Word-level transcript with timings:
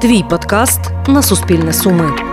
Твій 0.00 0.24
подкаст 0.30 0.80
на 1.08 1.22
Суспільне 1.22 1.72
Суми. 1.72 2.29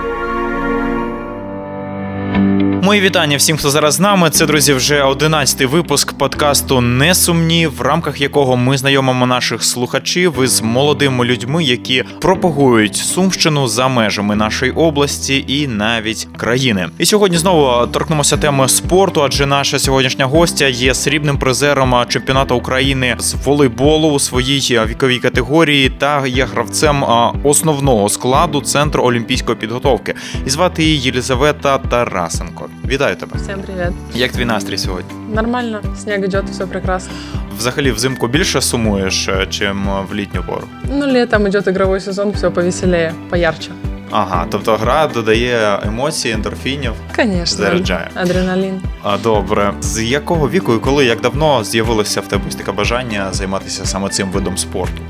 Мої 2.87 3.01
вітання 3.01 3.37
всім, 3.37 3.57
хто 3.57 3.69
зараз 3.69 3.93
з 3.93 3.99
нами. 3.99 4.29
Це 4.29 4.45
друзі, 4.45 4.73
вже 4.73 5.03
одинадцятий 5.03 5.67
випуск 5.67 6.13
подкасту 6.13 6.81
Несумні, 6.81 7.67
в 7.67 7.81
рамках 7.81 8.21
якого 8.21 8.57
ми 8.57 8.77
знайомимо 8.77 9.25
наших 9.25 9.63
слухачів 9.63 10.43
із 10.43 10.61
молодими 10.61 11.25
людьми, 11.25 11.63
які 11.63 12.03
пропагують 12.21 12.95
сумщину 12.95 13.67
за 13.67 13.87
межами 13.87 14.35
нашої 14.35 14.71
області 14.71 15.45
і 15.47 15.67
навіть 15.67 16.27
країни. 16.37 16.89
І 16.97 17.05
сьогодні 17.05 17.37
знову 17.37 17.87
торкнемося 17.87 18.37
теми 18.37 18.67
спорту, 18.67 19.23
адже 19.23 19.45
наша 19.45 19.79
сьогоднішня 19.79 20.25
гостя 20.25 20.67
є 20.67 20.93
срібним 20.93 21.37
призером 21.37 22.05
чемпіонату 22.07 22.55
України 22.55 23.15
з 23.19 23.33
волейболу 23.33 24.11
у 24.11 24.19
своїй 24.19 24.79
віковій 24.85 25.19
категорії 25.19 25.89
та 25.89 26.27
є 26.27 26.45
гравцем 26.45 27.05
основного 27.43 28.09
складу 28.09 28.61
центру 28.61 29.03
олімпійської 29.03 29.57
підготовки. 29.57 30.13
І 30.45 30.49
звати 30.49 30.83
її 30.83 30.99
Єлізавета 30.99 31.77
Тарасенко. 31.77 32.69
Вітаю 32.87 33.15
тебе. 33.15 33.31
Всем 33.35 33.61
привет. 33.61 33.93
Як 34.13 34.31
твій 34.31 34.45
настрій 34.45 34.77
сьогодні? 34.77 35.11
Нормально, 35.33 35.81
снег 36.03 36.23
идет, 36.23 36.49
все 36.49 36.65
прекрасно. 36.65 37.13
Взагалі 37.57 37.91
взимку 37.91 38.27
більше 38.27 38.61
сумуєш, 38.61 39.27
е, 39.27 39.47
чим 39.49 39.89
в 40.09 40.15
літню 40.15 40.43
пору. 40.47 40.63
Ну, 40.91 41.13
летом 41.13 41.47
идет 41.47 41.67
игровой 41.67 41.99
сезон, 41.99 42.31
все 42.31 42.49
повеселее, 42.49 43.13
поярче. 43.29 43.71
Ага, 44.11 44.45
тобто 44.51 44.75
гра 44.77 45.07
додає 45.07 45.79
емоцій, 45.87 46.29
ендорфінів. 46.29 46.93
Конечно. 47.15 47.57
Заряджає. 47.65 48.09
Адреналин. 48.15 48.81
А 49.03 49.17
добре, 49.17 49.73
з 49.81 50.03
якого 50.03 50.49
віку 50.49 50.73
і 50.73 50.79
коли, 50.79 51.05
як 51.05 51.21
давно 51.21 51.63
з'явилося 51.63 52.21
в 52.21 52.27
тебе 52.27 52.43
таке 52.57 52.71
бажання 52.71 53.27
займатися 53.31 53.85
саме 53.85 54.09
цим 54.09 54.29
видом 54.31 54.57
спорту? 54.57 55.01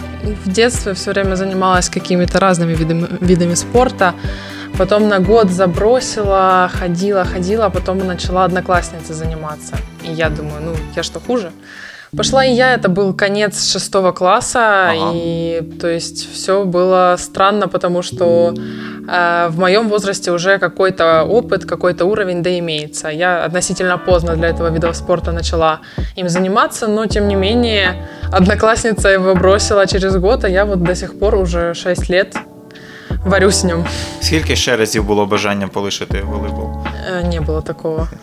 В 0.45 0.47
детстве 0.47 0.91
все 0.91 1.11
время 1.11 1.35
занималась 1.35 1.89
какими-то 1.89 2.39
разными 2.39 2.75
видами, 2.75 3.07
видами 3.21 3.55
спорта. 3.55 4.13
Потом 4.77 5.07
на 5.07 5.19
год 5.19 5.49
забросила, 5.49 6.69
ходила, 6.71 7.25
ходила, 7.25 7.65
а 7.65 7.69
потом 7.69 7.97
начала 8.05 8.43
одноклассница 8.45 9.13
заниматься. 9.13 9.75
И 10.03 10.11
я 10.11 10.29
думаю, 10.29 10.61
ну, 10.61 10.75
я 10.95 11.01
что, 11.03 11.19
хуже? 11.19 11.51
Пошла 12.15 12.45
и 12.45 12.53
я, 12.53 12.73
это 12.73 12.87
был 12.87 13.13
конец 13.13 13.69
шестого 13.69 14.11
класса, 14.13 14.91
Ага. 14.91 15.11
и 15.13 15.61
то 15.81 15.87
есть 15.87 16.31
все 16.31 16.63
было 16.63 17.15
странно, 17.19 17.67
потому 17.67 18.01
что 18.01 18.53
э, 18.55 19.47
в 19.49 19.59
моем 19.59 19.89
возрасте 19.89 20.31
уже 20.31 20.57
какой-то 20.57 21.23
опыт, 21.23 21.65
какой-то 21.65 22.05
уровень 22.05 22.43
да 22.43 22.57
имеется. 22.59 23.09
Я 23.09 23.43
относительно 23.43 23.97
поздно 23.97 24.35
для 24.35 24.47
этого 24.49 24.69
вида 24.69 24.93
спорта 24.93 25.33
начала 25.33 25.81
им 26.15 26.29
заниматься, 26.29 26.87
но 26.87 27.07
тем 27.07 27.27
не 27.27 27.35
менее 27.35 28.07
одноклассница 28.31 29.09
его 29.09 29.35
бросила 29.35 29.85
через 29.85 30.15
год, 30.15 30.45
а 30.45 30.49
я 30.49 30.65
вот 30.65 30.81
до 30.83 30.95
сих 30.95 31.19
пор 31.19 31.35
уже 31.35 31.73
6 31.73 32.09
лет 32.09 32.35
варюсь 33.26 33.62
в 33.62 33.66
нем. 33.66 33.84
Скільки 34.20 34.56
ще 34.56 34.76
разів 34.76 35.04
було 35.04 35.26
бажання 35.26 35.68
полишити 35.68 36.22
волейбол? 36.26 36.70
Э, 37.12 37.28
Не 37.28 37.40
было 37.40 37.62
такого. 37.62 38.08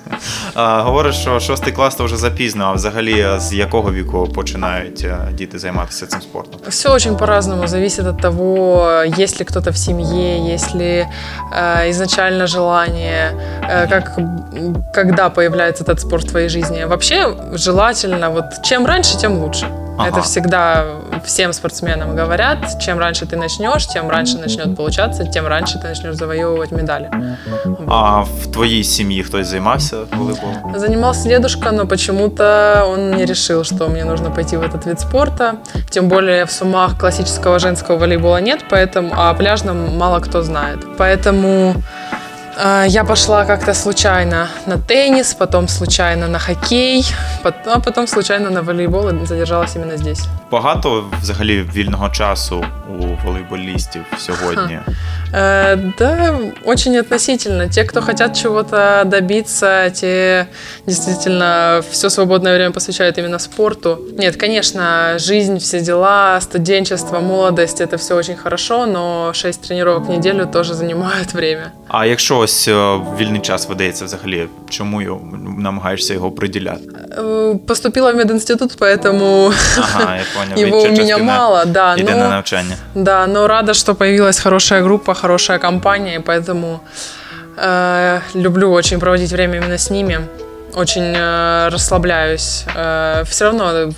А, 0.55 0.81
говориш, 0.81 1.15
що 1.15 1.39
шостий 1.39 1.73
клас 1.73 1.95
то 1.95 2.03
вже 2.05 2.17
запізно, 2.17 2.63
а 2.65 2.73
взагалі 2.73 3.19
е, 3.21 3.39
з 3.39 3.53
якого 3.53 3.91
віку 3.91 4.27
починають 4.35 5.01
е, 5.03 5.17
діти 5.33 5.59
займатися 5.59 6.05
цим 6.07 6.21
спортом? 6.21 6.61
Все 6.67 6.89
очень 6.89 7.15
по-разному, 7.15 7.67
зависит 7.67 8.05
от 8.07 8.21
того, 8.21 8.83
есть 9.19 9.39
ли 9.39 9.45
кто-то 9.45 9.71
в 9.71 9.77
семье, 9.77 10.53
есть 10.53 10.75
ли 10.75 11.07
э, 11.53 11.89
изначально 11.89 12.47
желание, 12.47 13.31
э, 13.63 13.89
как, 13.89 14.17
м, 14.17 14.83
когда 14.95 15.29
появляется 15.29 15.83
этот 15.83 15.99
спорт 15.99 16.25
в 16.25 16.29
твоей 16.29 16.49
жизни. 16.49 16.85
Вообще 16.85 17.27
желательно, 17.53 18.29
вот 18.29 18.45
чем 18.63 18.85
раньше, 18.85 19.17
тем 19.17 19.37
лучше. 19.37 19.67
Ага. 19.99 20.07
Это 20.07 20.21
всегда 20.21 20.85
всем 21.25 21.53
спортсменам 21.53 22.15
говорят, 22.15 22.79
чем 22.79 22.99
раньше 22.99 23.25
ты 23.25 23.35
начнешь, 23.35 23.85
тем 23.85 24.09
раньше 24.09 24.37
начнет 24.37 24.75
получаться, 24.77 25.25
тем 25.25 25.45
раньше 25.47 25.77
ты 25.77 25.87
начнешь 25.87 26.15
завоевывать 26.15 26.71
медали. 26.71 27.09
А 27.87 28.21
в 28.21 28.47
твоїй 28.53 28.83
сім'ї 28.83 29.23
хтось 29.23 29.47
займався 29.47 29.97
волейболом? 30.17 30.79
Занимался 30.79 31.29
дедушка, 31.29 31.71
но 31.71 31.85
почему-то 31.85 32.85
он 32.87 33.11
не 33.11 33.25
решил, 33.25 33.63
что 33.63 33.89
мне 33.89 34.05
нужно 34.05 34.31
пойти 34.31 34.57
в 34.57 34.61
этот 34.61 34.85
вид 34.85 34.99
спорта. 34.99 35.55
Тем 35.89 36.07
более 36.07 36.45
в 36.45 36.51
Сумах 36.51 36.97
классического 36.97 37.59
женского 37.59 37.97
волейбола 37.97 38.41
нет, 38.41 38.59
поэтому, 38.69 39.13
а 39.13 39.31
о 39.31 39.33
пляжном 39.33 39.97
мало 39.97 40.19
кто 40.21 40.41
знает. 40.41 40.79
Поэтому 40.97 41.73
э, 41.75 42.22
я 42.86 43.04
пошла 43.04 43.44
как-то 43.44 43.74
случайно 43.74 44.48
на 44.66 44.78
теннис, 44.78 45.34
потом 45.34 45.68
случайно 45.68 46.28
на 46.28 46.38
хоккей, 46.38 47.04
а 47.42 47.80
потом 47.80 48.06
случайно 48.06 48.50
на 48.50 48.62
волейбол 48.62 49.08
и 49.08 49.26
задержалась 49.26 49.76
именно 49.76 49.96
здесь. 49.96 50.20
Багато 50.51 51.05
взагалі 51.21 51.65
вільного 51.75 52.09
часу 52.09 52.65
у 52.99 53.27
волейболістів 53.27 54.01
сьогодні. 54.17 54.79
Э, 55.33 55.91
да, 55.99 56.35
очень 56.65 56.97
относительно. 56.99 57.67
Те, 57.67 57.83
кто 57.83 58.01
хотят 58.01 58.41
чего-то 58.41 59.03
добиться, 59.05 59.89
те 59.89 60.45
действительно 60.87 61.81
все 61.91 62.09
свободное 62.09 62.55
время 62.55 62.71
посвящают 62.71 63.17
именно 63.17 63.39
спорту. 63.39 63.99
Нет, 64.17 64.35
конечно, 64.35 65.13
жизнь, 65.19 65.57
все 65.57 65.81
дела, 65.81 66.41
студенчество, 66.41 67.19
молодость, 67.19 67.81
это 67.81 67.97
все 67.97 68.15
очень 68.15 68.35
хорошо, 68.35 68.85
но 68.85 69.31
6 69.33 69.61
тренировок 69.61 70.07
в 70.07 70.09
неделю 70.09 70.45
тоже 70.45 70.73
занимают 70.73 71.33
время. 71.33 71.71
А 71.87 72.05
якщо 72.05 72.37
ось 72.37 72.67
е, 72.67 72.99
вільний 73.19 73.41
час 73.41 73.69
видається 73.69 74.05
взагалі, 74.05 74.47
чому 74.69 75.01
його- 75.01 75.21
намагаєшся 75.57 76.13
його 76.13 76.31
приділяти? 76.31 76.81
Э, 77.17 77.57
Поступила 77.57 78.11
в 78.11 78.15
мединститут, 78.15 78.77
поэтому 78.79 79.53
Ага, 79.77 80.15
я 80.15 80.23
Поняв. 80.44 80.58
его 80.68 80.80
у 80.82 80.86
частина 80.96 81.18
мало, 81.18 81.64
да. 81.64 81.94
Іде 81.98 82.14
на 82.14 82.24
Но, 82.24 82.28
навчання. 82.30 82.76
да, 82.94 83.26
но 83.26 83.46
рада, 83.48 83.74
что 83.74 83.94
появилась 83.94 84.38
хорошая 84.40 84.82
группа, 84.82 85.14
хорошая 85.14 85.58
компания, 85.58 86.20
поэтому 86.20 86.80
э, 87.58 88.20
люблю 88.34 88.72
очень 88.72 88.98
проводить 88.98 89.32
время 89.32 89.56
именно 89.56 89.78
с 89.78 89.90
ними. 89.90 90.18
Очень 90.76 91.14
э, 91.16 91.68
расслабляюсь. 91.70 92.64
все 93.24 93.44
равно 93.44 93.92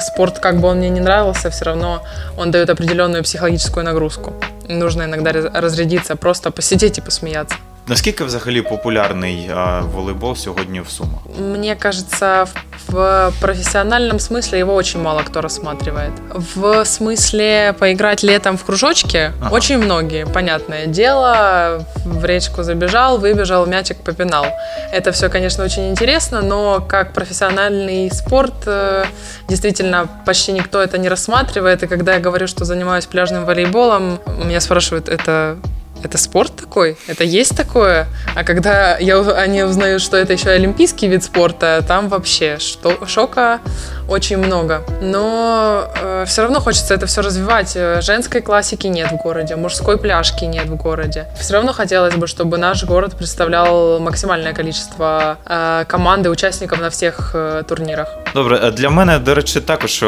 спорт, 0.00 0.38
как 0.38 0.54
бы 0.60 0.68
он 0.68 0.76
мне 0.78 0.88
не 0.90 1.00
нравился, 1.00 1.50
все 1.50 1.64
равно 1.64 2.00
он 2.38 2.50
дает 2.50 2.70
определенную 2.70 3.22
психологическую 3.22 3.84
нагрузку. 3.84 4.32
Нужно 4.68 5.02
иногда 5.02 5.32
раз- 5.32 5.50
разрядиться, 5.54 6.16
просто 6.16 6.50
посидеть 6.50 6.98
и 6.98 7.00
посмеяться. 7.02 7.56
Наскільки 7.89 8.23
взагалі 8.23 8.61
популярний 8.61 9.49
е, 9.49 9.81
волейбол 9.93 10.35
сьогодні 10.35 10.81
в 10.81 10.89
Сумах? 10.89 11.19
Мне 11.39 11.75
кажется, 11.75 12.43
в 12.43 12.53
в 12.87 13.33
профессиональном 13.41 14.19
смысле 14.19 14.59
его 14.59 14.73
очень 14.75 15.01
мало 15.01 15.23
кто 15.23 15.41
рассматривает. 15.41 16.11
В 16.55 16.85
смысле 16.85 17.73
поиграть 17.73 18.23
летом 18.23 18.57
в 18.57 18.63
кружочке 18.63 19.33
Ага. 19.41 19.53
очень 19.53 19.77
многие, 19.77 20.25
понятное 20.25 20.85
дело. 20.85 21.85
В 22.05 22.25
речку 22.25 22.63
забежал, 22.63 23.17
выбежал, 23.17 23.65
мячик 23.65 23.97
попинал. 23.97 24.45
Это 24.93 25.11
все, 25.11 25.29
конечно, 25.29 25.63
очень 25.65 25.89
интересно, 25.89 26.41
но 26.41 26.81
как 26.87 27.13
профессиональный 27.13 28.09
спорт 28.11 28.53
э, 28.65 29.05
действительно 29.49 30.07
почти 30.25 30.53
никто 30.53 30.81
это 30.81 30.97
не 30.97 31.09
рассматривает. 31.09 31.83
И 31.83 31.87
когда 31.87 32.13
я 32.13 32.19
говорю, 32.19 32.47
что 32.47 32.65
занимаюсь 32.65 33.05
пляжным 33.05 33.45
волейболом, 33.45 34.19
меня 34.45 34.61
спрашивают, 34.61 35.09
это 35.09 35.57
это 36.04 36.18
спорт 36.18 36.56
такой? 36.56 36.96
Это 37.08 37.24
есть 37.24 37.56
такое? 37.56 38.06
А 38.34 38.44
когда 38.44 38.98
я, 38.98 39.20
они 39.20 39.62
узнают, 39.62 40.02
что 40.02 40.16
это 40.16 40.32
еще 40.32 40.50
олимпийский 40.50 41.08
вид 41.08 41.24
спорта, 41.24 41.84
там 41.86 42.08
вообще 42.08 42.58
что, 42.58 43.06
шока 43.06 43.60
очень 44.08 44.38
много. 44.38 44.82
Но 45.00 45.88
все 46.26 46.42
равно 46.42 46.60
хочется 46.60 46.94
это 46.94 47.06
все 47.06 47.22
развивать. 47.22 47.72
Э, 47.76 48.00
Женской 48.00 48.40
классики 48.40 48.86
нет 48.86 49.10
в 49.12 49.16
городе, 49.16 49.56
мужской 49.56 49.98
пляжки 49.98 50.44
нет 50.44 50.66
в 50.66 50.76
городе. 50.76 51.26
Все 51.40 51.54
равно 51.54 51.72
хотелось 51.72 52.14
бы, 52.14 52.26
чтобы 52.26 52.58
наш 52.58 52.84
город 52.84 53.16
представлял 53.16 53.98
максимальное 54.00 54.52
количество 54.52 55.38
э, 55.46 55.84
команд 55.88 56.26
и 56.26 56.28
участников 56.28 56.80
на 56.80 56.90
всех 56.90 57.30
э, 57.34 57.62
турнирах. 57.68 58.08
Добре, 58.34 58.60
е, 58.64 58.70
для 58.70 58.90
мене, 58.90 59.18
до 59.18 59.34
речі, 59.34 59.60
також 59.60 60.04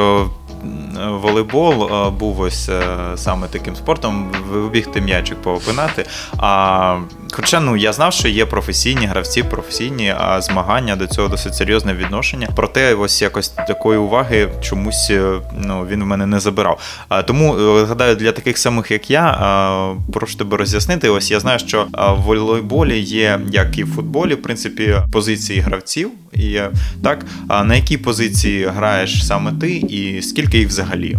волейбол 1.10 1.90
був 2.10 2.40
ось 2.40 2.68
е, 2.68 2.82
саме 3.16 3.46
таким 3.48 3.76
спортом 3.76 4.32
вибігти 4.50 5.00
м'ячик 5.00 5.42
поопинати. 5.42 6.06
А, 6.38 6.98
хоча 7.32 7.60
ну 7.60 7.76
я 7.76 7.92
знав, 7.92 8.12
що 8.12 8.28
є 8.28 8.46
професійні 8.46 9.06
гравці, 9.06 9.42
професійні 9.42 10.14
а 10.18 10.40
змагання 10.40 10.96
до 10.96 11.06
цього 11.06 11.28
досить 11.28 11.54
серйозне 11.54 11.94
відношення. 11.94 12.48
Проте, 12.56 12.94
ось 12.94 13.22
якось 13.22 13.48
такої 13.48 13.98
уваги 13.98 14.48
чомусь 14.62 15.08
е, 15.10 15.32
ну 15.58 15.86
він 15.90 16.02
в 16.02 16.06
мене 16.06 16.26
не 16.26 16.40
забирав. 16.40 16.80
Тому 17.26 17.56
е, 17.58 17.84
гадаю, 17.84 18.16
для 18.16 18.32
таких 18.32 18.58
самих 18.58 18.90
як 18.90 19.10
я, 19.10 19.94
прошу 20.12 20.36
тебе 20.36 20.56
роз'яснити. 20.56 21.08
Ось 21.08 21.30
я 21.30 21.40
знаю, 21.40 21.58
що 21.58 21.86
в 21.92 22.22
волейболі 22.22 22.98
є, 23.00 23.40
як 23.50 23.78
і 23.78 23.84
в 23.84 23.88
футболі, 23.88 24.34
в 24.34 24.42
принципі, 24.42 24.96
позиції 25.12 25.60
гравців. 25.60 26.10
І 26.32 26.60
так, 27.02 27.26
на 27.48 27.74
якій 27.74 27.96
позиції 27.96 28.66
граєш 28.66 29.26
саме 29.26 29.52
ти, 29.60 29.70
і 29.76 30.22
скільки 30.22 30.53
їх 30.53 30.67
взагалі 30.69 30.89
взагалі 30.89 31.17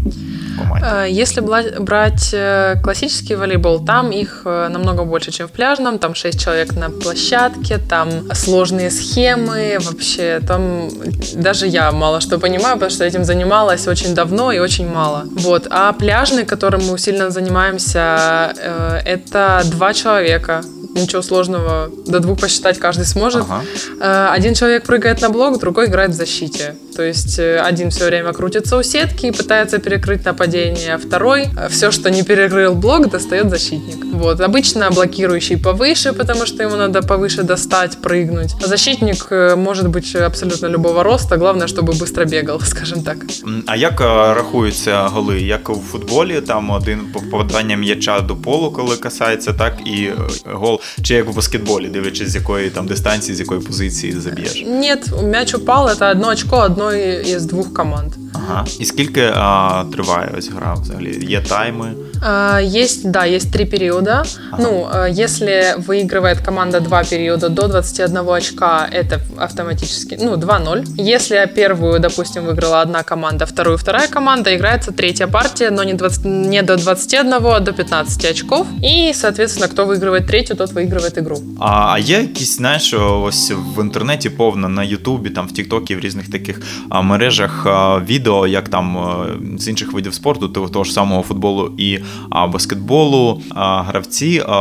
в 0.55 0.59
команді? 0.59 0.87
Э, 0.87 1.23
Если 1.23 1.43
бла- 1.43 1.81
брать 1.81 2.31
э, 2.35 2.81
классический 2.83 3.37
волейбол, 3.37 3.85
там 3.87 4.13
их 4.13 4.43
э, 4.45 4.69
намного 4.69 5.05
больше, 5.05 5.31
чем 5.33 5.47
в 5.47 5.51
пляжном. 5.51 5.99
Там 5.99 6.15
6 6.15 6.41
человек 6.45 6.73
на 6.77 6.91
площадке, 6.91 7.79
там 7.89 8.09
сложные 8.35 8.91
схемы. 8.91 9.79
Вообще, 9.85 10.41
там 10.47 10.89
даже 11.35 11.67
я 11.67 11.93
мало 11.93 12.21
что 12.21 12.39
понимаю, 12.39 12.75
потому 12.75 12.91
что 12.91 13.05
этим 13.05 13.25
занималась 13.25 13.89
очень 13.89 14.15
давно 14.15 14.53
и 14.53 14.59
очень 14.61 14.89
мало. 14.89 15.25
Вот. 15.37 15.67
А 15.71 15.93
пляжный, 15.93 16.45
которым 16.45 16.81
мы 16.87 16.93
усиленно 16.93 17.31
занимаемся, 17.31 18.53
э, 18.59 19.01
это 19.05 19.63
два 19.71 19.93
человека. 19.95 20.63
Ничего 20.95 21.23
сложного, 21.23 21.89
до 22.07 22.19
двух 22.21 22.41
посчитать 22.41 22.79
каждый 22.79 23.05
сможет. 23.05 23.43
Ага. 23.43 23.63
Э, 24.01 24.35
Один 24.37 24.55
человек 24.55 24.83
прыгает 24.85 25.21
на 25.23 25.29
блок, 25.31 25.59
другой 25.61 25.87
играет 25.87 26.11
в 26.11 26.15
защите. 26.15 26.75
То 26.97 27.03
есть 27.05 27.39
э, 27.39 27.59
один 27.71 27.91
все 27.91 28.05
время 28.07 28.33
крутится 28.33 28.77
у 28.77 28.83
сетки 28.83 29.27
и 29.27 29.31
пытается 29.31 29.79
перекрыть 29.79 30.25
нападение, 30.25 30.95
а 30.95 30.99
второй 30.99 31.49
все, 31.71 31.91
что 31.93 32.11
не 32.11 32.23
перекрыл 32.23 32.75
блок, 32.75 33.09
достает 33.11 33.51
защитник. 33.51 34.05
Вот. 34.15 34.41
Обычно 34.41 34.91
блокирующий 34.91 35.57
повыше, 35.57 36.13
потому 36.13 36.47
что 36.47 36.63
ему 36.63 36.77
надо 36.77 37.03
повыше 37.03 37.43
достать, 37.45 37.99
прыгнуть. 38.03 38.55
А 38.65 38.67
защитник 38.67 39.27
э, 39.31 39.55
может 39.57 39.89
быть 39.89 40.17
абсолютно 40.17 40.67
любого 40.69 41.03
роста, 41.05 41.37
главное, 41.37 41.69
чтобы 41.69 41.93
быстро 41.93 42.25
бегал, 42.25 42.61
скажем 42.61 43.03
так. 43.03 43.17
М, 43.45 43.63
А 43.67 43.77
як 43.77 44.01
е, 44.01 44.35
рахуються 44.35 45.09
голи? 45.09 45.41
Як 45.41 45.71
у 45.71 45.75
футболі, 45.75 46.41
там 46.41 46.71
один 46.71 47.01
попадання 47.13 47.77
м'яча 47.77 48.21
до 48.21 48.37
полу, 48.37 48.71
коли 48.73 48.97
касається, 48.97 49.53
так 49.53 49.75
і 49.87 50.05
е, 50.05 50.15
гол, 50.53 50.81
Чи 51.02 51.14
як 51.14 51.28
в 51.30 51.36
баскетболі, 51.36 51.88
дивлячись, 51.88 52.30
з 52.30 52.36
якої 52.36 52.70
там 52.70 52.88
дистанції, 52.88 53.36
з 53.36 53.40
якої 53.40 53.62
позиції 53.62 54.14
заб'єш. 54.20 54.64
Ні, 54.68 54.96
мяч 55.24 55.54
упал, 55.54 55.96
це 55.96 56.12
одно 56.12 56.28
очко 56.28 56.58
одної 56.58 57.40
з 57.40 57.46
двох 57.46 57.74
команд. 57.74 58.14
Ага. 58.34 58.66
І 58.80 58.86
скільки 58.86 59.32
а, 59.36 59.84
триває 59.94 60.34
ось 60.38 60.50
гра 60.50 60.74
взагалі? 60.74 61.26
Є 61.30 61.42
тайми? 61.42 61.94
А, 62.23 62.61
Есть, 62.61 63.11
да, 63.11 63.25
есть 63.25 63.53
три 63.53 63.65
периода. 63.65 64.23
Ну, 64.59 64.89
э, 64.93 65.09
если 65.11 65.75
выигрывает 65.79 66.41
команда 66.45 66.81
два 66.81 67.05
периода 67.05 67.49
до 67.49 67.69
21 67.69 68.29
очка, 68.29 68.89
это 68.93 69.21
автоматически, 69.39 70.19
ну, 70.21 70.37
2-0. 70.37 70.85
Если 70.97 71.51
первую, 71.55 72.01
допустим, 72.01 72.45
выиграла 72.45 72.83
одна 72.83 73.03
команда, 73.03 73.47
вторую 73.47 73.79
вторая 73.79 74.09
команда, 74.09 74.55
играется 74.55 74.93
третья 74.93 75.27
партия, 75.27 75.71
но 75.71 75.85
не, 75.85 75.95
20 75.95 76.25
не 76.25 76.63
до 76.63 76.77
21, 76.77 77.35
а 77.35 77.61
до 77.61 77.73
15 77.73 78.25
очков. 78.25 78.67
И, 78.83 79.13
соответственно, 79.15 79.69
кто 79.69 79.87
выигрывает 79.87 80.27
третью, 80.27 80.57
тот 80.57 80.73
выигрывает 80.73 81.19
игру. 81.19 81.39
А, 81.59 81.93
а 81.95 81.99
є 81.99 82.21
якісь, 82.21 82.57
знаєш, 82.57 82.95
ось 82.95 83.53
в 83.77 83.83
інтернеті 83.83 84.31
повно 84.31 84.69
на 84.69 84.85
Ютубі, 84.85 85.31
там 85.31 85.47
в 85.47 85.53
Тіктокі, 85.53 85.97
в 85.97 86.01
різних 86.01 86.31
таких 86.31 86.61
а, 86.89 87.03
мережах 87.03 87.67
а, 87.67 87.99
відео, 87.99 88.47
як 88.47 88.69
там 88.69 88.99
а, 88.99 89.27
з 89.59 89.69
інших 89.69 89.93
видів 89.93 90.15
спорту, 90.15 90.49
того, 90.49 90.69
того 90.69 90.85
ж 90.85 90.93
самого 90.93 91.23
футболу 91.23 91.73
і 91.79 91.99
а, 91.99 92.03
баскетболу, 92.49 93.43
а, 93.55 93.83
гравці 93.83 94.43
а, 94.49 94.53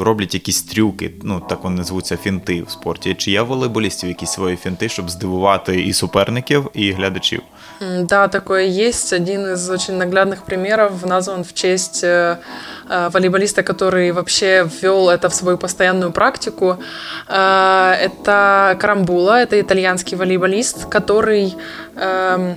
роблять 0.00 0.34
якісь 0.34 0.62
трюки, 0.62 1.10
ну 1.22 1.42
так 1.48 1.64
вони 1.64 1.84
звуться 1.84 2.16
фінти 2.16 2.62
в 2.62 2.70
спорті. 2.70 3.14
Чи 3.18 3.30
є 3.30 3.42
в 3.42 3.46
волейболістів 3.46 4.08
якісь 4.08 4.30
свої 4.30 4.56
фінти, 4.56 4.88
щоб 4.88 5.10
здивувати 5.10 5.80
і 5.82 5.92
суперників, 5.92 6.70
і 6.74 6.92
глядачів? 6.92 7.42
М, 7.82 8.06
Да, 8.06 8.28
такое 8.28 8.66
есть. 8.88 9.12
Один 9.12 9.46
из 9.46 9.70
очень 9.70 9.98
наглядных 9.98 10.36
примеров 10.46 11.06
назван 11.06 11.42
в 11.42 11.52
честь 11.52 12.04
э, 12.04 12.36
э, 12.90 13.10
волейболиста, 13.12 13.62
который 13.62 14.12
вообще 14.12 14.64
ввел 14.82 15.08
это 15.10 15.28
в 15.28 15.34
свою 15.34 15.58
постоянную 15.58 16.12
практику. 16.12 16.76
Э, 17.28 18.08
Это 18.08 18.76
Карамбула, 18.80 19.42
это 19.42 19.60
итальянский 19.60 20.16
волейболист, 20.18 20.84
который... 20.94 21.54
эм, 21.96 22.54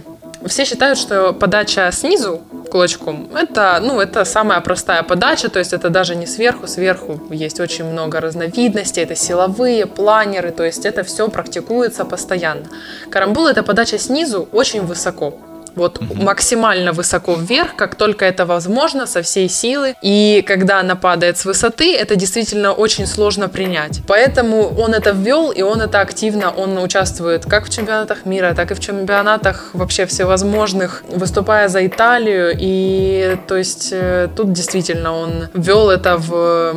все 0.47 0.65
считают, 0.65 0.97
что 0.97 1.33
подача 1.33 1.91
снизу 1.91 2.41
кулачком 2.70 3.28
это, 3.34 3.80
ну, 3.82 4.00
это 4.00 4.24
самая 4.24 4.60
простая 4.60 5.02
подача, 5.02 5.48
то 5.48 5.58
есть 5.58 5.72
это 5.72 5.90
даже 5.90 6.16
не 6.16 6.26
сверху, 6.26 6.66
сверху 6.66 7.20
есть 7.30 7.60
очень 7.60 7.84
много 7.84 8.20
разновидностей, 8.20 9.02
это 9.02 9.14
силовые, 9.14 9.86
планеры, 9.86 10.50
то 10.50 10.64
есть 10.64 10.84
это 10.84 11.02
все 11.02 11.28
практикуется 11.28 12.04
постоянно. 12.04 12.66
Карамбул 13.10 13.46
это 13.46 13.62
подача 13.62 13.98
снизу 13.98 14.48
очень 14.52 14.82
высоко. 14.82 15.34
Вот 15.76 16.00
максимально 16.14 16.92
высоко 16.92 17.34
вверх, 17.34 17.76
как 17.76 17.94
только 17.94 18.24
это 18.24 18.46
возможно, 18.46 19.06
со 19.06 19.22
всей 19.22 19.48
силы. 19.48 19.94
И 20.02 20.42
когда 20.46 20.80
она 20.80 20.96
падает 20.96 21.36
с 21.36 21.44
высоты, 21.44 21.94
это 21.94 22.16
действительно 22.16 22.72
очень 22.72 23.06
сложно 23.06 23.48
принять. 23.48 24.00
Поэтому 24.06 24.74
он 24.78 24.94
это 24.94 25.10
ввел, 25.10 25.50
и 25.50 25.62
он 25.62 25.82
это 25.82 26.00
активно, 26.00 26.50
он 26.50 26.78
участвует 26.78 27.44
как 27.44 27.66
в 27.66 27.70
чемпионатах 27.70 28.24
мира, 28.24 28.54
так 28.56 28.70
и 28.70 28.74
в 28.74 28.80
чемпионатах 28.80 29.70
вообще 29.74 30.06
всевозможных, 30.06 31.04
выступая 31.08 31.68
за 31.68 31.86
Италию. 31.86 32.56
И 32.58 33.36
то 33.46 33.56
есть 33.56 33.90
э, 33.92 34.28
тут 34.34 34.52
действительно 34.52 35.12
он 35.12 35.48
ввел 35.54 35.90
это 35.90 36.16
в 36.16 36.74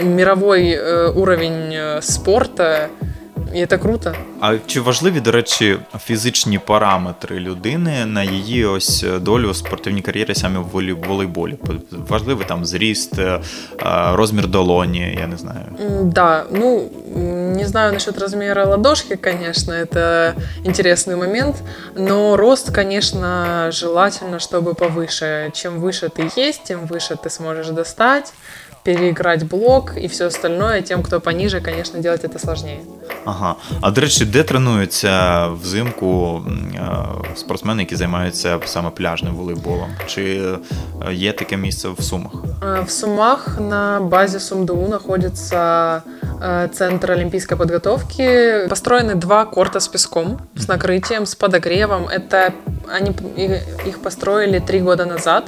мировой 0.00 0.70
э, 0.70 1.10
уровень 1.10 1.74
э, 1.74 2.00
спорта, 2.00 2.88
и 3.55 3.59
это 3.59 3.77
круто. 3.77 4.13
А 4.39 4.55
чи 4.65 4.81
важливі, 4.81 5.19
до 5.19 5.31
речі, 5.31 5.77
фізичні 6.05 6.59
параметри 6.59 7.39
людини 7.39 8.05
на 8.05 8.23
її 8.23 8.65
ось 8.65 9.05
долю 9.21 9.49
у 9.49 9.53
спортивній 9.53 10.01
кар'єрі 10.01 10.35
саме 10.35 10.59
в 10.59 10.65
волі- 10.73 11.07
волейболі? 11.07 11.57
Важливий 12.09 12.45
там 12.47 12.65
зріст, 12.65 13.19
е, 13.19 13.23
е, 13.23 13.39
розмір 14.13 14.47
долоні, 14.47 15.17
я 15.21 15.27
не 15.27 15.37
знаю. 15.37 15.59
М, 15.81 16.09
Да, 16.09 16.43
ну, 16.51 16.89
м, 17.15 17.53
не 17.53 17.67
знаю 17.67 17.93
насчет 17.93 18.19
размера 18.19 18.65
ладошки, 18.65 19.15
конечно, 19.15 19.73
это 19.73 20.33
интересный 20.65 21.15
момент, 21.15 21.55
но 21.95 22.37
рост, 22.37 22.75
конечно, 22.75 23.69
желательно, 23.71 24.37
чтобы 24.37 24.73
повыше. 24.73 25.51
Чем 25.51 25.79
выше 25.79 26.09
ты 26.09 26.39
есть, 26.47 26.63
тем 26.63 26.79
выше 26.87 27.15
ты 27.15 27.29
сможешь 27.29 27.67
достать, 27.69 28.33
переиграть 28.83 29.43
блок 29.43 29.93
и 29.97 30.07
все 30.07 30.25
остальное. 30.25 30.81
Тем, 30.81 31.03
кто 31.03 31.19
пониже, 31.19 31.61
конечно, 31.61 31.99
делать 31.99 32.23
это 32.23 32.39
сложнее. 32.39 32.79
Ага. 33.25 33.55
А 33.81 33.91
до 33.91 34.01
речі, 34.01 34.25
де 34.25 34.43
тренуються 34.43 35.47
взимку 35.47 36.41
м, 36.47 36.71
е, 36.75 37.35
спортсмени, 37.35 37.81
які 37.83 37.95
займаються 37.95 38.59
саме 38.65 38.89
пляжним 38.89 39.35
волейболом? 39.35 39.89
Чи 40.05 40.41
е, 41.07 41.13
є 41.13 41.33
таке 41.33 41.57
місце 41.57 41.89
в 41.89 42.03
Сумах? 42.03 42.31
Э, 42.61 42.85
В 42.85 42.89
Сумах 42.89 43.57
на 43.59 43.99
базе 44.01 44.39
СумДУ 44.39 44.87
находится 44.87 46.01
э, 46.41 46.67
Центр 46.69 47.11
олимпийской 47.11 47.55
подготовки. 47.57 48.23
Построены 48.69 49.15
два 49.15 49.45
корта 49.45 49.79
с 49.79 49.87
песком, 49.87 50.37
с 50.57 50.67
накрытием, 50.69 51.21
с 51.25 51.35
подогревом. 51.35 52.03
Это 52.07 52.51
они 52.99 53.11
и- 53.37 53.61
их 53.89 53.99
построили 54.01 54.59
три 54.59 54.79
года 54.81 55.05
назад. 55.05 55.43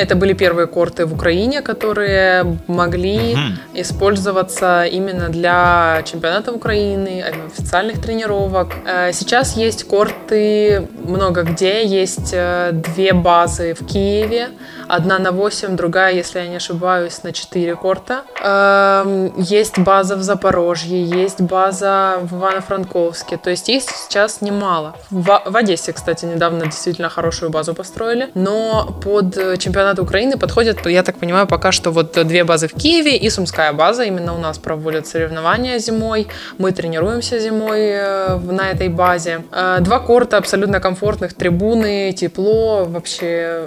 Это 0.00 0.14
были 0.16 0.32
первые 0.32 0.66
корты 0.66 1.04
в 1.04 1.12
Украине, 1.12 1.60
которые 1.60 2.56
могли 2.68 3.34
Мгм. 3.34 3.58
использоваться 3.74 4.84
именно 4.84 5.28
для 5.28 6.02
чемпионатов 6.06 6.56
Украины, 6.56 7.22
официальных 7.22 8.00
тренировок. 8.00 8.68
Э, 8.86 9.12
Сейчас 9.12 9.56
есть 9.58 9.84
корты 9.84 10.88
много 11.06 11.42
где. 11.42 11.84
Есть 11.84 12.30
э, 12.32 12.70
две 12.72 13.12
базы 13.12 13.74
в 13.74 13.84
Киеве. 13.86 14.48
Одна 14.88 15.18
на 15.18 15.30
8, 15.32 15.76
другая, 15.76 16.14
если 16.14 16.40
я 16.40 16.48
не 16.48 16.56
ошибаюсь, 16.56 17.22
на 17.22 17.32
4 17.32 17.76
корта. 17.76 18.22
Эм, 18.42 19.32
Есть 19.36 19.78
база 19.78 20.16
в 20.16 20.22
Запорожье, 20.22 21.04
есть 21.04 21.40
база 21.42 22.18
в 22.22 22.34
Ивано-Франковске. 22.36 23.36
То 23.36 23.50
есть 23.50 23.68
их 23.68 23.82
сейчас 23.82 24.40
немало. 24.40 24.94
В, 25.10 25.56
Одессе, 25.58 25.92
кстати, 25.92 26.24
недавно 26.24 26.64
действительно 26.64 27.08
хорошую 27.10 27.50
базу 27.50 27.74
построили. 27.74 28.30
Но 28.34 28.86
под 29.04 29.36
э, 29.36 29.56
чемпионат 29.89 29.99
Украины 29.99 30.37
подходят, 30.37 30.85
я 30.85 31.01
так 31.03 31.17
понимаю, 31.17 31.47
пока 31.47 31.71
что 31.71 31.91
вот 31.91 32.11
две 32.27 32.43
базы 32.43 32.67
в 32.67 32.73
Киеве 32.73 33.17
и 33.17 33.29
Сумская 33.31 33.73
база. 33.73 34.03
Именно 34.03 34.35
у 34.35 34.37
нас 34.37 34.57
проводят 34.57 35.07
соревнования 35.07 35.79
зимой. 35.79 36.27
Мы 36.59 36.71
тренируемся 36.71 37.39
зимой 37.39 37.79
э, 37.81 38.35
в- 38.35 38.53
на 38.53 38.69
этой 38.71 38.89
базе. 38.89 39.39
Э, 39.51 39.79
Два 39.81 39.99
корта 39.99 40.37
абсолютно 40.37 40.79
комфортных, 40.79 41.33
трибуны, 41.33 42.13
тепло, 42.13 42.85
вообще 42.85 43.63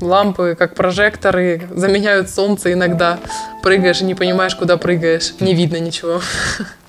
лампы, 0.00 0.56
как 0.58 0.74
прожекторы, 0.74 1.62
заменяют 1.76 2.28
солнце 2.30 2.72
иногда. 2.72 3.18
Прыгаешь 3.62 4.00
и 4.02 4.04
не 4.04 4.14
понимаешь, 4.14 4.54
куда 4.56 4.76
прыгаешь. 4.76 5.34
Не 5.40 5.54
видно 5.54 5.78
ничего. 5.80 6.20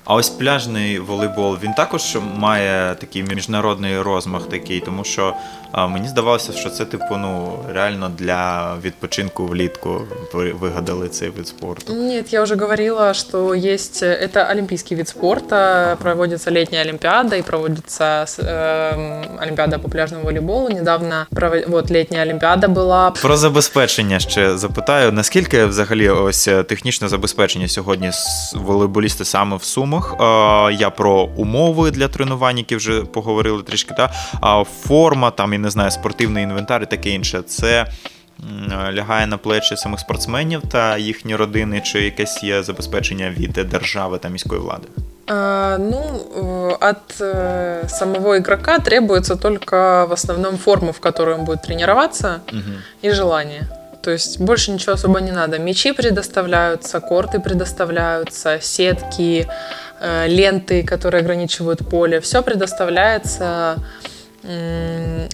А 0.04 0.14
ось 0.16 0.28
пляжний 0.28 0.98
волейбол 0.98 1.58
він 1.62 1.72
також 1.74 2.16
має 2.36 2.94
такий 2.94 3.22
міжнародний 3.22 4.00
розмах, 4.00 4.42
такий, 4.48 4.80
тому 4.80 5.04
що 5.04 5.34
а, 5.74 5.86
мені 5.86 6.08
здавалося, 6.08 6.52
що 6.52 6.70
це 6.70 6.84
типу 6.84 7.16
ну 7.16 7.58
реально 7.68 8.10
для 8.18 8.74
відпочинку 8.84 9.46
влітку 9.46 10.00
ви- 10.32 10.52
вигадали 10.52 11.08
цей 11.08 11.28
вид 11.30 11.48
спорту. 11.48 11.92
Нет, 11.94 12.32
я 12.32 12.42
уже 12.42 12.56
говорила, 12.56 13.14
что 13.14 13.54
есть... 13.54 14.02
э, 14.02 14.22
Это 14.28 14.50
олимпийский 14.50 14.96
вид 14.96 15.08
спорта, 15.08 15.96
проводится 16.02 16.50
летняя 16.50 16.82
олимпиада 16.84 17.36
и 17.36 17.42
проводится 17.42 18.04
с- 18.26 18.38
эм, 18.42 19.42
олимпиада 19.42 19.78
по 19.78 19.88
пляжному 19.88 20.24
волейболу. 20.24 20.68
Недавно 20.68 21.26
прово- 21.32 21.70
вот 21.70 21.90
летняя 21.90 22.22
олимпиада 22.24 22.66
была. 22.66 23.22
Про 23.22 23.36
забезпечення 23.36 24.18
ще 24.20 24.56
запитаю. 24.58 25.12
Наскільки 25.12 25.64
взагалі 25.64 26.08
ось 26.08 26.48
е, 26.48 26.62
технічне 26.62 27.08
забезпечення 27.08 27.68
сьогодні 27.68 28.08
с- 28.08 28.54
волейболісти 28.58 29.24
саме 29.24 29.56
в 29.56 29.62
Сумах? 29.62 30.14
Е, 30.20 30.72
Я 30.74 30.90
про 30.90 31.28
умови 31.36 31.90
для 31.90 32.08
тренувань, 32.08 32.58
які 32.58 32.76
вже 32.76 33.00
поговорили 33.02 33.62
трішки. 33.62 33.94
Та 33.96 34.12
а 34.40 34.64
форма, 34.64 35.30
там 35.30 35.54
необхідний, 35.56 35.58
не 35.58 35.70
знаю, 35.70 35.90
спортивний 35.90 36.44
інвентар 36.44 36.82
і 36.82 36.86
таке 36.86 37.10
інше. 37.10 37.42
Це 37.46 37.86
м, 38.40 38.94
лягає 38.94 39.26
на 39.26 39.36
плечі 39.36 39.76
самих 39.76 40.00
спортсменів 40.00 40.62
та 40.70 40.96
їхні 40.98 41.36
родини, 41.36 41.80
чи 41.84 42.00
якесь 42.00 42.42
є 42.42 42.62
забезпечення 42.62 43.30
від 43.38 43.52
держави 43.52 44.18
та 44.18 44.28
міської 44.28 44.60
влади? 44.60 44.88
А, 45.26 45.76
ну, 45.78 46.02
э, 46.36 46.76
от 46.80 47.20
э, 47.20 47.88
самого 47.88 48.36
игрока 48.36 48.78
требуется 48.78 49.36
только 49.36 50.06
в 50.08 50.12
основном 50.12 50.56
форма, 50.58 50.90
в 50.90 51.00
которой 51.00 51.34
он 51.34 51.44
будет 51.44 51.62
тренироваться, 51.62 52.40
и 53.04 53.10
желание. 53.10 53.62
То 54.02 54.10
есть 54.10 54.40
больше 54.40 54.72
ничего 54.72 54.94
особо 54.94 55.20
не 55.20 55.32
надо. 55.32 55.58
Мячи 55.58 55.92
предоставляются, 55.92 56.98
корты 56.98 57.38
предоставляются, 57.40 58.58
сетки, 58.60 59.46
э, 60.00 60.28
ленты, 60.28 60.82
которые 60.84 61.20
ограничивают 61.20 61.88
поле. 61.90 62.18
Все 62.18 62.42
предоставляется 62.42 63.44
м, 63.44 63.82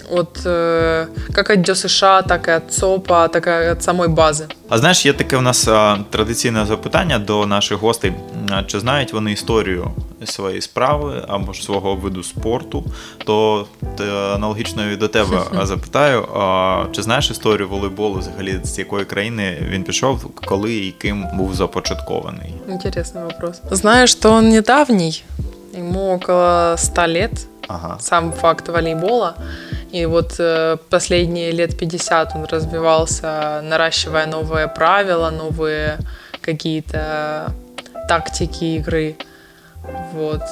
от 0.09 0.45
э, 0.45 1.07
как 1.33 1.49
от 1.49 1.61
ДЮСШ, 1.61 1.99
так 2.27 2.47
и 2.47 2.51
от 2.51 2.71
ЦОПа, 2.71 3.27
так 3.27 3.47
и 3.47 3.71
от 3.71 3.83
самой 3.83 4.07
базы. 4.07 4.47
А 4.69 4.77
знаєш, 4.77 5.05
є 5.05 5.13
таке 5.13 5.37
в 5.37 5.41
нас 5.41 5.67
а, 5.67 5.97
традиційне 6.09 6.65
запитання 6.65 7.19
до 7.19 7.45
наших 7.45 7.77
гостей: 7.77 8.13
А, 8.49 8.63
чи 8.63 8.79
знають 8.79 9.13
вони 9.13 9.31
історію 9.31 9.91
своєї 10.25 10.61
справи 10.61 11.25
або 11.27 11.53
ж 11.53 11.63
свого 11.63 11.95
виду 11.95 12.23
спорту? 12.23 12.83
То 13.25 13.65
те, 13.97 14.03
аналогічно 14.35 14.91
і 14.91 14.95
до 14.95 15.07
тебе 15.07 15.41
а, 15.57 15.65
запитаю: 15.65 16.21
а, 16.35 16.85
чи 16.91 17.01
знаєш 17.01 17.31
історію 17.31 17.69
волейболу, 17.69 18.19
взагалі 18.19 18.59
з 18.63 18.79
якої 18.79 19.05
країни 19.05 19.57
він 19.69 19.83
пішов, 19.83 20.35
коли 20.35 20.75
і 20.75 20.91
ким 20.91 21.25
був 21.33 21.55
започаткований? 21.55 22.53
Интересный 22.69 23.23
вопрос. 23.23 23.61
Знаю, 23.71 24.07
что 24.07 24.33
он 24.33 24.49
недавний, 24.49 25.23
ему 25.77 26.13
около 26.13 26.77
100 26.77 27.01
лет, 27.07 27.31
Ага. 27.68 27.98
сам 28.00 28.32
факт 28.32 28.68
волейбола. 28.68 29.36
И 29.90 30.06
вот 30.06 30.34
э, 30.38 30.76
последние 30.90 31.52
лет 31.52 31.78
50 31.78 32.34
он 32.34 32.44
развивался, 32.44 33.60
наращивая 33.62 34.26
новые 34.26 34.68
правила, 34.68 35.30
новые 35.30 35.98
какие-то 36.40 37.52
тактики 38.08 38.76
игры. 38.76 39.16
Вот. 40.12 40.42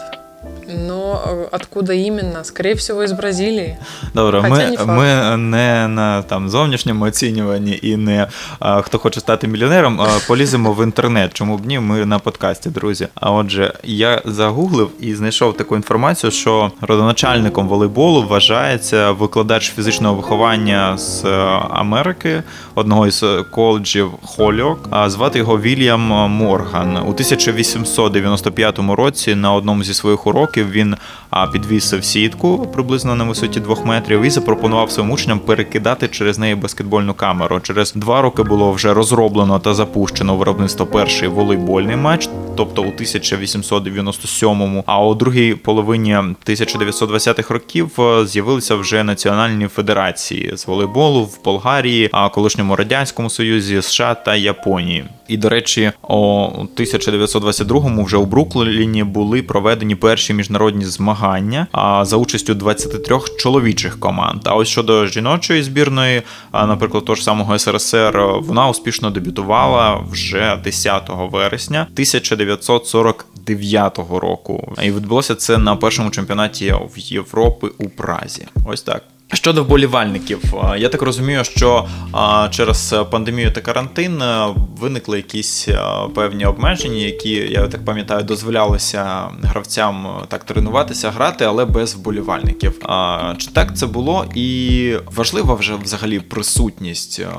Но 0.69 1.23
э, 1.25 1.47
откуда 1.51 1.93
именно? 1.93 2.45
Скорее 2.45 2.75
всего, 2.75 3.03
из 3.03 3.13
Бразилии. 3.13 3.79
Добре, 4.15 4.41
ми, 4.41 4.49
не 4.49 4.85
ми 4.87 5.37
не 5.37 5.89
на 5.89 6.23
там 6.23 6.49
зовнішньому 6.49 7.05
оцінюванні 7.05 7.79
і 7.83 7.97
не 7.97 8.27
а, 8.59 8.83
хто 8.83 8.99
хоче 8.99 9.21
стати 9.21 9.49
мільйонером, 9.49 10.01
а, 10.01 10.07
поліземо 10.29 10.73
в 10.73 10.85
інтернет. 10.85 11.31
Чому 11.35 11.57
б 11.57 11.67
ні? 11.67 11.79
Ми 11.79 12.07
на 12.07 12.19
подкасті, 12.19 12.71
друзі. 12.71 13.09
А 13.15 13.31
отже, 13.31 13.75
я 13.85 14.23
загуглив 14.25 14.91
і 15.01 15.15
знайшов 15.15 15.57
таку 15.57 15.77
інформацію, 15.77 16.31
що 16.31 16.71
родоначальником 16.81 17.69
волейболу 17.69 18.23
вважається 18.23 19.11
викладач 19.11 19.73
фізичного 19.73 20.15
виховання 20.15 20.99
з 20.99 21.25
е, 21.25 21.29
Америки, 21.71 22.43
одного 22.75 23.07
із 23.07 23.23
е, 23.23 23.45
коледжів 23.51 24.11
Хольок. 24.23 24.89
А 24.91 25.11
звати 25.11 25.39
його 25.39 25.61
Вільям 25.61 26.01
Морган. 26.31 26.97
У 26.97 27.11
1895 27.11 28.79
році 28.79 29.35
на 29.35 29.53
одному 29.53 29.85
зі 29.85 29.95
своїх 29.95 30.27
уроків 30.27 30.32
він 30.57 30.97
а, 31.31 31.47
підвісив 31.47 32.05
сітку 32.05 32.69
приблизно 32.73 33.15
на 33.15 33.25
висоті 33.25 33.61
двох 33.61 33.85
метрів 33.85 34.23
і 34.23 34.31
запропонував 34.31 34.91
своїм 34.91 35.11
учням 35.11 35.39
перекидати 35.39 36.09
через 36.09 36.39
неї 36.39 36.55
баскетбольну 36.55 37.15
камеру. 37.15 37.61
Через 37.61 37.93
два 37.93 38.23
роки 38.23 38.43
було 38.43 38.73
вже 38.73 38.95
розроблено 38.95 39.59
та 39.59 39.75
запущено 39.75 40.37
виробництво 40.37 40.87
перший 40.87 41.29
волейбольний 41.29 41.97
матч, 41.97 42.29
тобто 42.57 42.83
у 42.83 42.87
1897-му. 42.87 44.85
А 44.87 45.05
у 45.05 45.15
другій 45.15 45.55
половині 45.55 46.17
1920-х 46.47 47.55
років 47.55 48.01
е, 48.01 48.27
з'явилися 48.27 48.75
вже 48.75 49.05
національні 49.05 49.67
федерації 49.67 50.57
з 50.57 50.67
волейболу 50.67 51.25
в 51.25 51.45
Болгарії, 51.45 52.11
а 52.13 52.29
колишньому 52.29 52.77
радянському 52.77 53.31
союзі, 53.31 53.83
США 53.83 54.15
та 54.15 54.37
Японії. 54.37 55.05
І 55.29 55.37
до 55.37 55.49
речі, 55.49 55.93
о 56.03 56.51
1922-му 56.77 58.05
вже 58.05 58.17
у 58.17 58.27
Брукліні 58.27 59.05
були 59.05 59.43
проведені 59.43 59.95
перші 59.95 60.22
міжнародні 60.31 60.85
змагання 60.85 61.67
а, 61.73 62.05
за 62.05 62.17
участю 62.17 62.55
23 62.55 63.19
чоловічих 63.39 64.01
команд. 64.01 64.41
А 64.45 64.55
ось 64.55 64.69
щодо 64.69 65.07
жіночої 65.07 65.63
збірної, 65.63 66.23
наприклад, 66.53 67.05
того 67.05 67.17
ж 67.17 67.23
самого 67.23 67.59
СРСР, 67.59 68.23
вона 68.41 68.69
успішно 68.69 69.11
дебютувала 69.11 70.05
вже 70.11 70.61
10 70.65 71.11
вересня 71.33 71.87
1949 71.93 73.99
року. 74.11 74.75
І 74.83 74.93
відбулося 74.93 75.35
це 75.35 75.59
на 75.59 75.77
першому 75.77 76.11
чемпіонаті 76.11 76.75
в 76.95 76.99
Європи 76.99 77.71
у 77.79 77.89
Празі. 77.89 78.47
Ось 78.67 78.83
так. 78.83 79.03
Щодо 79.34 79.64
вболівальників, 79.64 80.54
а, 80.64 80.78
я 80.78 80.90
так 80.90 81.02
розумію, 81.02 81.44
що 81.44 81.88
а, 82.12 82.48
через 82.52 82.96
пандемію 83.12 83.52
та 83.52 83.62
карантин 83.62 84.22
а, 84.22 84.56
виникли 84.80 85.18
якісь 85.18 85.68
а, 85.68 86.08
певні 86.16 86.46
обмеження, 86.46 86.98
які, 86.98 87.30
я 87.30 87.68
так 87.68 87.86
пам'ятаю, 87.86 88.24
дозволялися 88.24 89.30
гравцям 89.44 90.08
а, 90.08 90.26
так 90.28 90.44
тренуватися, 90.44 91.12
грати, 91.12 91.46
але 91.46 91.66
без 91.66 91.96
вболівальників. 91.96 92.80
А, 92.86 93.34
Чи 93.38 93.48
так 93.52 93.78
це 93.78 93.86
було? 93.86 94.26
І 94.36 94.94
важлива 95.06 95.54
вже 95.54 95.76
взагалі 95.76 96.20
присутність 96.20 97.20
а, 97.20 97.36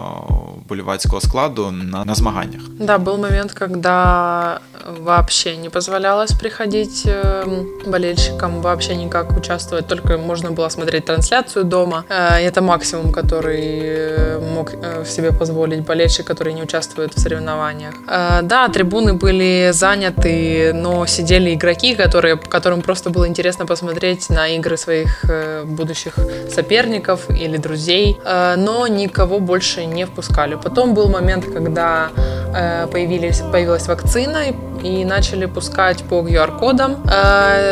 вболівацького 0.65 1.21
складу 1.21 1.71
на, 1.71 2.05
на 2.05 2.15
змаганнях? 2.15 2.63
Да, 2.81 2.99
был 2.99 3.17
момент, 3.17 3.53
когда 3.53 4.61
вообще 5.01 5.57
не 5.57 5.71
позволялось 5.71 6.33
приходить 6.33 7.03
э, 7.07 7.45
болельщикам, 7.87 8.63
вообще 8.63 8.97
никак 8.97 9.37
участвовать, 9.37 9.87
только 9.87 10.19
можно 10.19 10.51
было 10.51 10.69
смотреть 10.69 11.05
трансляцию 11.05 11.65
Дома. 11.84 12.04
Э, 12.10 12.48
Это 12.48 12.62
максимум, 12.62 13.12
который 13.12 13.80
э, 13.84 14.40
мог 14.56 14.72
э, 14.74 15.06
себе 15.06 15.32
позволить 15.32 15.82
болельщик, 15.86 16.26
который 16.26 16.54
не 16.54 16.62
участвует 16.64 17.14
в 17.16 17.20
соревнованиях. 17.20 17.94
Э, 18.08 18.42
Да, 18.42 18.68
трибуны 18.68 19.14
были 19.14 19.72
заняты, 19.74 20.72
но 20.74 21.06
сидели 21.08 21.54
игроки, 21.54 21.96
которые, 21.96 22.36
которым 22.38 22.82
просто 22.82 23.10
было 23.10 23.28
интересно 23.28 23.66
посмотреть 23.66 24.30
на 24.30 24.48
игры 24.56 24.78
своих 24.78 25.26
э, 25.30 25.64
будущих 25.66 26.14
соперников 26.56 27.20
или 27.30 27.58
друзей, 27.58 28.18
э, 28.26 28.56
но 28.58 28.88
никого 28.88 29.40
больше 29.40 29.86
не 29.86 30.06
впускали. 30.06 30.56
Потом 30.64 30.94
был 30.94 31.10
момент, 31.10 31.46
когда 31.54 32.10
появились, 32.92 33.42
появилась 33.52 33.88
вакцина 33.88 34.38
и, 34.84 35.06
начали 35.06 35.48
пускать 35.48 36.04
по 36.10 36.16
QR-кодам. 36.22 36.96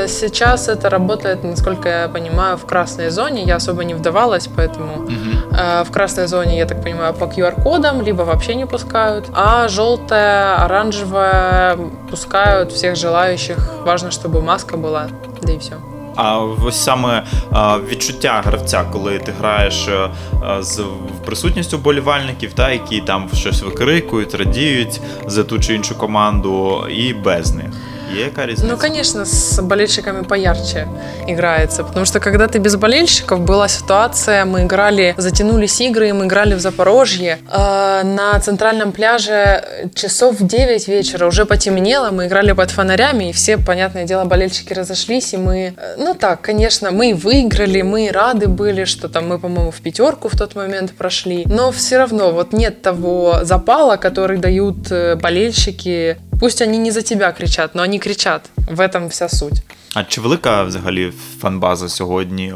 Сейчас 0.07 0.69
это 0.69 0.89
работает, 0.89 1.43
насколько 1.43 1.89
я 1.89 2.07
понимаю, 2.07 2.57
в 2.57 2.65
красной 2.65 3.09
зоне. 3.11 3.43
Я 3.43 3.55
особо 3.57 3.83
не 3.83 3.93
вдавалась, 4.00 4.48
поэтому 4.48 5.08
э, 5.52 5.84
в 5.84 5.90
красной 5.90 6.26
зоне, 6.26 6.58
я 6.58 6.66
так 6.66 6.82
понимаю, 6.82 7.14
по 7.14 7.24
QR-кодам, 7.24 8.02
либо 8.02 8.22
вообще 8.22 8.54
не 8.54 8.66
пускают. 8.66 9.26
А 9.32 9.68
желтая, 9.68 10.56
оранжевая 10.64 11.76
пускают 12.10 12.72
всех 12.72 12.96
желающих. 12.96 13.56
Важно, 13.84 14.10
чтобы 14.10 14.42
маска 14.42 14.76
была, 14.76 15.08
да 15.42 15.52
и 15.52 15.58
все. 15.58 15.76
А 16.16 16.38
ось 16.38 16.84
саме 16.84 17.22
а, 17.52 17.78
відчуття 17.78 18.42
гравця, 18.44 18.84
коли 18.92 19.18
ти 19.18 19.32
граєш 19.38 19.88
е, 19.88 19.92
е, 19.92 20.62
з 20.62 20.84
присутністю 21.24 21.78
болівальників, 21.78 22.52
та 22.52 22.70
які 22.70 23.00
там 23.00 23.28
щось 23.34 23.62
викрикують, 23.62 24.34
радіють 24.34 25.00
за 25.26 25.44
ту 25.44 25.58
чи 25.58 25.74
іншу 25.74 25.98
команду, 25.98 26.84
і 26.90 27.14
без 27.14 27.54
них. 27.54 27.70
Яка 28.17 28.45
різниця? 28.45 28.71
Ну, 28.71 28.77
конечно, 28.77 29.25
с 29.25 29.61
болельщиками 29.61 30.23
поярче 30.23 30.87
играется, 31.27 31.83
потому 31.83 32.05
что 32.05 32.19
когда 32.19 32.47
ты 32.47 32.59
без 32.59 32.75
болельщиков, 32.75 33.39
была 33.39 33.67
ситуация, 33.67 34.45
мы 34.45 34.61
играли, 34.61 35.15
затянулись 35.17 35.81
игры, 35.81 36.13
мы 36.13 36.25
играли 36.25 36.55
в 36.55 36.59
Запорожье, 36.59 37.37
э, 37.51 38.03
на 38.03 38.39
центральном 38.39 38.91
пляже 38.91 39.63
часов 39.93 40.39
в 40.39 40.47
9 40.47 40.87
вечера, 40.87 41.27
уже 41.27 41.45
потемнело, 41.45 42.11
мы 42.11 42.25
играли 42.25 42.53
под 42.53 42.71
фонарями, 42.71 43.29
и 43.29 43.31
все, 43.31 43.57
понятное 43.57 44.05
дело, 44.05 44.25
болельщики 44.25 44.73
разошлись, 44.73 45.33
и 45.33 45.37
мы, 45.37 45.73
э, 45.77 45.95
ну 45.97 46.13
так, 46.13 46.41
конечно, 46.41 46.91
мы 46.91 47.13
выиграли, 47.13 47.81
мы 47.81 48.09
рады 48.11 48.47
были, 48.47 48.85
что 48.85 49.07
там 49.07 49.27
мы, 49.27 49.39
по-моему, 49.39 49.71
в 49.71 49.81
пятерку 49.81 50.27
в 50.27 50.35
тот 50.37 50.55
момент 50.55 50.91
прошли, 50.91 51.43
но 51.45 51.71
все 51.71 51.97
равно 51.97 52.31
вот 52.31 52.53
нет 52.53 52.81
того 52.81 53.39
запала, 53.43 53.97
который 53.97 54.37
дают 54.37 54.91
э, 54.91 55.15
болельщики 55.15 56.17
Пусть 56.41 56.59
они 56.63 56.79
не 56.79 56.89
за 56.89 57.03
тебя 57.03 57.31
кричат, 57.33 57.75
но 57.75 57.83
они 57.83 57.99
кричат. 57.99 58.47
В 58.55 58.81
этом 58.81 59.11
вся 59.11 59.29
суть. 59.29 59.61
А 59.94 60.04
чи 60.04 60.20
велика 60.20 60.62
взагалі 60.62 61.12
фанбаза 61.40 61.88
сьогодні 61.88 62.54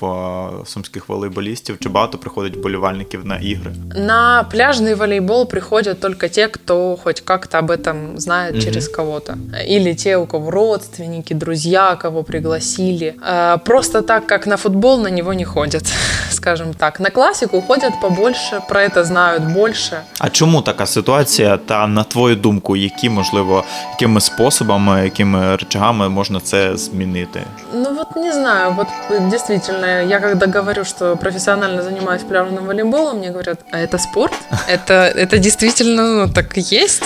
в 0.00 0.06
е, 0.06 0.48
сумських 0.66 1.08
волейболістів? 1.08 1.76
Чи 1.80 1.88
багато 1.88 2.18
приходить 2.18 2.56
вболівальників 2.56 3.26
на 3.26 3.36
ігри? 3.36 3.72
На 3.96 4.46
пляжный 4.54 4.94
волейбол 4.94 5.48
приходят 5.48 6.00
только 6.00 6.28
те, 6.28 6.48
кто 6.48 6.96
хоть 7.04 7.20
как-то 7.20 7.58
об 7.58 7.70
этом 7.70 8.16
знает 8.16 8.54
Мгм. 8.54 8.62
через 8.64 8.88
кого-то. 8.88 9.34
Или 9.70 9.94
те, 9.94 10.16
у 10.16 10.26
кого 10.26 10.50
родственники, 10.50 11.34
друзья, 11.34 11.96
кого 11.96 12.22
пригласили. 12.24 13.14
Э, 13.32 13.58
Просто 13.58 14.02
так, 14.02 14.26
как 14.26 14.46
на 14.46 14.56
футбол, 14.56 15.02
на 15.02 15.10
него 15.10 15.32
не 15.34 15.44
ходят, 15.44 15.92
скажем 16.30 16.74
так. 16.74 17.00
На 17.00 17.10
классику 17.10 17.60
ходят 17.60 17.92
побольше, 18.00 18.60
про 18.68 18.80
это 18.80 19.04
знают 19.04 19.42
больше. 19.42 20.00
А 20.18 20.28
чому 20.30 20.62
така 20.62 20.86
ситуація? 20.86 21.56
Та 21.56 21.86
на 21.86 22.04
твою 22.04 22.36
думку, 22.36 22.76
які 22.76 23.10
можливо, 23.10 23.64
якими 23.90 24.20
способами, 24.20 25.04
якими 25.04 25.38
якими 25.38 25.56
речагами 25.56 26.08
можна 26.08 26.40
це 26.40 26.61
змінити? 26.75 27.41
Ну 27.73 27.93
вот 27.93 28.15
не 28.15 28.33
знаю, 28.33 28.73
вот 28.73 28.87
действительно, 29.29 30.01
я 30.01 30.19
когда 30.19 30.45
говорю, 30.45 30.85
что 30.85 31.15
профессионально 31.15 31.81
занимаюсь 31.81 32.23
пляжным 32.23 32.65
волейболом, 32.65 33.17
мне 33.17 33.29
говорят, 33.29 33.59
а 33.71 33.79
это 33.79 33.97
спорт? 33.97 34.33
Это, 34.67 34.93
это 34.93 35.37
действительно 35.37 36.03
ну, 36.03 36.33
так 36.33 36.57
и 36.57 36.61
есть? 36.61 37.03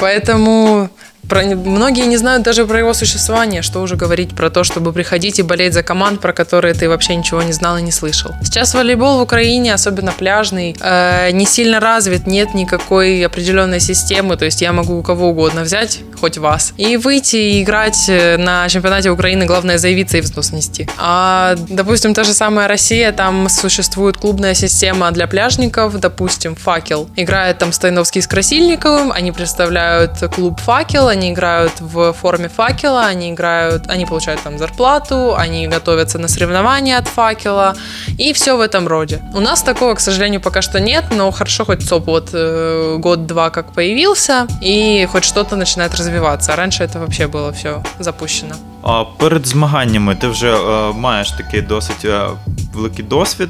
Поэтому 0.00 0.88
про, 1.28 1.42
многие 1.44 2.06
не 2.06 2.16
знают 2.16 2.42
даже 2.42 2.66
про 2.66 2.78
его 2.78 2.94
существование, 2.94 3.62
что 3.62 3.80
уже 3.80 3.96
говорить 3.96 4.34
про 4.34 4.50
то, 4.50 4.64
чтобы 4.64 4.92
приходить 4.92 5.38
и 5.38 5.42
болеть 5.42 5.72
за 5.72 5.82
команд, 5.82 6.20
про 6.20 6.32
которые 6.32 6.74
ты 6.74 6.88
вообще 6.88 7.16
ничего 7.16 7.42
не 7.42 7.52
знал 7.52 7.78
и 7.78 7.82
не 7.82 7.92
слышал. 7.92 8.32
Сейчас 8.42 8.74
волейбол 8.74 9.18
в 9.18 9.22
Украине, 9.22 9.74
особенно 9.74 10.12
пляжный, 10.12 10.76
э, 10.80 11.30
не 11.32 11.46
сильно 11.46 11.80
развит, 11.80 12.26
нет 12.26 12.54
никакой 12.54 13.24
определенной 13.24 13.80
системы, 13.80 14.36
то 14.36 14.44
есть 14.44 14.60
я 14.60 14.72
могу 14.72 14.98
у 14.98 15.02
кого 15.02 15.28
угодно 15.28 15.62
взять, 15.62 16.00
хоть 16.20 16.38
вас, 16.38 16.72
и 16.76 16.96
выйти 16.96 17.36
и 17.36 17.62
играть 17.62 18.08
э, 18.08 18.36
на 18.36 18.68
чемпионате 18.68 19.10
Украины, 19.10 19.44
главное 19.46 19.78
заявиться 19.78 20.18
и 20.18 20.20
взнос 20.20 20.52
нести. 20.52 20.88
А, 20.98 21.54
допустим, 21.68 22.14
та 22.14 22.24
же 22.24 22.34
самая 22.34 22.68
Россия, 22.68 23.12
там 23.12 23.48
существует 23.48 24.16
клубная 24.16 24.54
система 24.54 25.10
для 25.12 25.26
пляжников, 25.26 25.98
допустим, 25.98 26.56
«Факел». 26.56 27.08
Играет 27.16 27.58
там 27.58 27.72
Стайновский 27.72 28.22
с 28.22 28.26
Красильниковым, 28.26 29.12
они 29.12 29.32
представляют 29.32 30.18
клуб 30.34 30.60
«Факел», 30.60 31.08
они 31.08 31.21
играют 31.21 31.73
в 31.79 32.13
форме 32.13 32.49
факела, 32.49 33.05
они 33.11 33.29
играют, 33.29 33.83
они 33.87 34.05
получают 34.05 34.41
там 34.41 34.57
зарплату, 34.57 35.35
они 35.37 35.67
готовятся 35.67 36.19
на 36.19 36.27
соревнования 36.27 36.97
от 36.97 37.07
факела 37.07 37.75
и 38.19 38.33
все 38.33 38.57
в 38.57 38.61
этом 38.61 38.87
роде. 38.87 39.21
У 39.33 39.39
нас 39.39 39.61
такого, 39.61 39.93
к 39.93 39.99
сожалению, 39.99 40.41
пока 40.41 40.61
что 40.61 40.79
нет, 40.79 41.05
но 41.11 41.31
хорошо 41.31 41.65
хоть 41.65 41.83
СОП 41.83 42.07
вот 42.07 42.29
э, 42.33 42.97
год-два 42.99 43.49
как 43.49 43.73
появился 43.73 44.47
и 44.61 45.07
хоть 45.11 45.23
что-то 45.23 45.55
начинает 45.55 45.95
развиваться. 45.95 46.53
А 46.53 46.55
раньше 46.55 46.83
это 46.83 46.99
вообще 46.99 47.27
было 47.27 47.51
все 47.51 47.83
запущено. 47.99 48.55
А 48.83 49.05
перед 49.19 49.47
змаганнями 49.47 50.15
ти 50.15 50.27
вже 50.27 50.55
е, 50.55 50.93
маєш 50.93 51.31
такий 51.31 51.61
досить 51.61 52.05
е, 52.05 52.27
великий 52.73 53.05
досвід. 53.05 53.49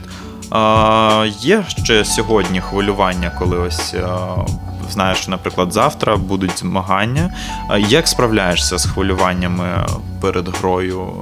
А, 0.51 1.25
є 1.39 1.63
ще 1.83 2.05
сьогодні 2.05 2.61
хвилювання, 2.61 3.31
коли 3.39 3.57
ось 3.57 3.93
е, 3.93 4.07
знаєш, 4.90 5.18
що, 5.18 5.30
наприклад, 5.30 5.72
завтра 5.72 6.16
будуть 6.16 6.58
змагання. 6.58 7.34
Як 7.78 8.08
справляєшся 8.08 8.78
з 8.78 8.86
хвилюваннями 8.86 9.86
перед 10.20 10.48
грою? 10.48 11.12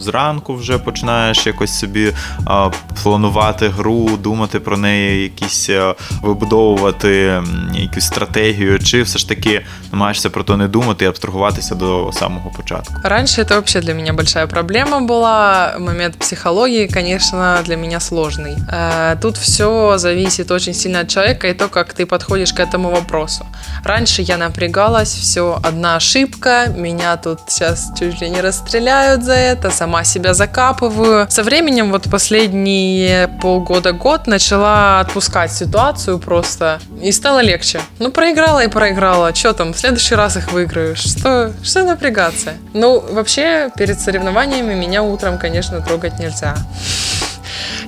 Зранку 0.00 0.54
вже 0.54 0.78
починаєш 0.78 1.46
якось 1.46 1.78
собі 1.78 2.12
а, 2.46 2.70
планувати 3.02 3.68
гру, 3.68 4.08
думати 4.16 4.60
про 4.60 4.76
неї, 4.78 5.22
якісь 5.22 5.68
а, 5.70 5.94
вибудовувати 6.22 7.26
м, 7.26 7.70
якусь 7.74 8.04
стратегію, 8.06 8.78
чи 8.78 9.02
все 9.02 9.18
ж 9.18 9.28
таки 9.28 9.64
намагаєшся 9.92 10.30
про 10.30 10.42
то 10.44 10.56
не 10.56 10.68
думати 10.68 11.04
і 11.04 11.08
абстрагуватися 11.08 11.74
до 11.74 12.10
самого 12.12 12.50
початку? 12.56 12.94
Раньше 13.04 13.42
это 13.42 13.54
вообще 13.54 13.80
для 13.80 13.94
меня 13.94 14.12
большая 14.12 14.46
проблема 14.46 15.00
была. 15.00 15.78
Момент 15.78 16.16
психологии, 16.18 16.86
конечно, 16.88 17.58
для 17.66 17.76
меня 17.76 17.98
сложный. 18.00 18.56
Э, 18.72 19.16
Тут 19.20 19.38
все 19.38 19.98
зависит 19.98 20.50
очень 20.50 20.74
сильно 20.74 21.00
от 21.00 21.08
человека 21.08 21.48
и 21.48 21.52
то, 21.54 21.68
как 21.68 21.94
ты 21.94 22.06
подходишь 22.06 22.52
к 22.52 22.60
этому 22.60 22.90
вопросу. 22.90 23.46
Раньше 23.84 24.22
я 24.22 24.36
напрягалась, 24.36 25.14
все, 25.14 25.58
одна 25.62 25.96
ошибка, 25.96 26.66
меня 26.76 27.16
тут 27.16 27.38
сейчас 27.48 27.92
чуть 27.98 28.22
ли 28.22 28.30
не 28.30 28.40
расстреляют 28.40 29.22
за 29.24 29.32
это, 29.34 29.70
сама 29.70 29.85
Себя 30.03 30.33
закапываю. 30.33 31.27
Со 31.29 31.43
временем, 31.43 31.91
вот 31.91 32.09
последние 32.09 33.27
полгода-год, 33.41 34.27
начала 34.27 34.99
отпускать 34.99 35.51
ситуацию 35.51 36.19
просто, 36.19 36.79
и 37.01 37.11
стало 37.11 37.39
легче. 37.39 37.81
Ну, 37.99 38.11
проиграла 38.11 38.63
и 38.63 38.67
проиграла, 38.67 39.33
что 39.33 39.53
там, 39.53 39.73
в 39.73 39.79
следующий 39.79 40.15
раз 40.15 40.37
их 40.37 40.51
выиграешь, 40.51 40.99
что, 40.99 41.53
что 41.63 41.83
напрягаться? 41.83 42.53
Ну, 42.73 43.03
вообще, 43.11 43.69
перед 43.77 43.99
соревнованиями 43.99 44.73
меня 44.73 45.03
утром, 45.03 45.37
конечно, 45.37 45.81
трогать 45.81 46.19
нельзя. 46.19 46.55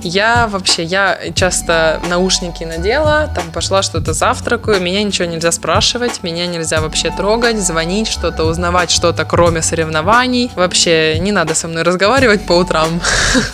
Я 0.03 0.47
вообще, 0.47 0.83
я 0.85 1.19
часто 1.35 2.01
наушники 2.09 2.65
надела, 2.65 3.29
там 3.35 3.45
пошла 3.53 3.83
что-то 3.83 4.13
завтракаю, 4.13 4.81
меня 4.81 5.03
ничего 5.03 5.29
нельзя 5.29 5.53
спрашивать, 5.53 6.23
меня 6.23 6.47
нельзя 6.47 6.81
вообще 6.81 7.11
трогать, 7.11 7.59
звонить, 7.61 8.09
что-то 8.09 8.45
узнавать, 8.45 8.91
что-то 8.91 9.25
кроме 9.25 9.63
соревнований. 9.63 10.51
Вообще 10.57 11.19
не 11.21 11.33
надо 11.33 11.55
со 11.55 11.69
мной 11.69 11.83
разговаривать 11.83 12.47
по 12.47 12.53
утрам, 12.55 12.89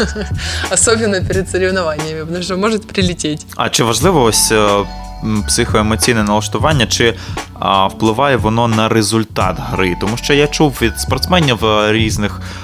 особенно 0.70 1.20
перед 1.20 1.48
соревнованиями, 1.50 2.20
потому 2.24 2.42
что 2.42 2.56
может 2.56 2.86
прилететь. 2.88 3.46
А 3.56 3.68
чи 3.70 3.84
важливо 3.84 4.22
ось 4.22 4.52
е, 4.52 4.84
м, 5.24 5.42
психоемоційне 5.48 6.22
налаштування, 6.22 6.86
чи 6.86 7.14
а, 7.60 7.86
впливає 7.86 8.36
воно 8.36 8.68
на 8.68 8.88
результат 8.88 9.56
гри? 9.58 9.96
Тому 10.00 10.16
що 10.16 10.34
я 10.34 10.46
чув 10.46 10.78
від 10.82 11.00
спортсменів 11.00 11.64
е, 11.64 11.92
різних 11.92 12.40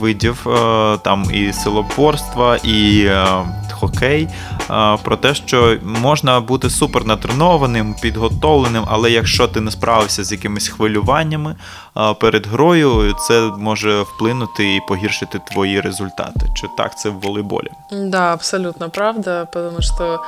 видів, 0.00 0.48
е, 0.48 0.98
там 1.04 1.24
і 1.32 1.52
силоборства, 1.52 2.56
і 2.56 3.04
е, 3.06 3.26
хокей, 3.74 4.28
е, 4.70 4.98
про 5.02 5.16
те, 5.16 5.34
що 5.34 5.78
можна 5.82 6.40
бути 6.40 6.70
супер 6.70 7.04
натренованим, 7.04 7.94
підготовленим, 8.02 8.84
але 8.86 9.10
якщо 9.10 9.48
ти 9.48 9.60
не 9.60 9.70
справився 9.70 10.24
з 10.24 10.32
якимись 10.32 10.68
хвилюваннями 10.68 11.56
е, 11.96 12.14
перед 12.14 12.46
грою, 12.46 13.14
це 13.28 13.40
може 13.58 14.02
вплинути 14.02 14.74
і 14.74 14.80
погіршити 14.88 15.40
твої 15.50 15.80
результати. 15.80 16.40
Чи 16.54 16.66
так 16.76 16.98
це 16.98 17.08
в 17.08 17.20
волейболі? 17.20 17.68
Да, 17.92 18.32
абсолютно 18.32 18.90
правда, 18.90 19.46
потому 19.52 19.82
что 19.82 20.20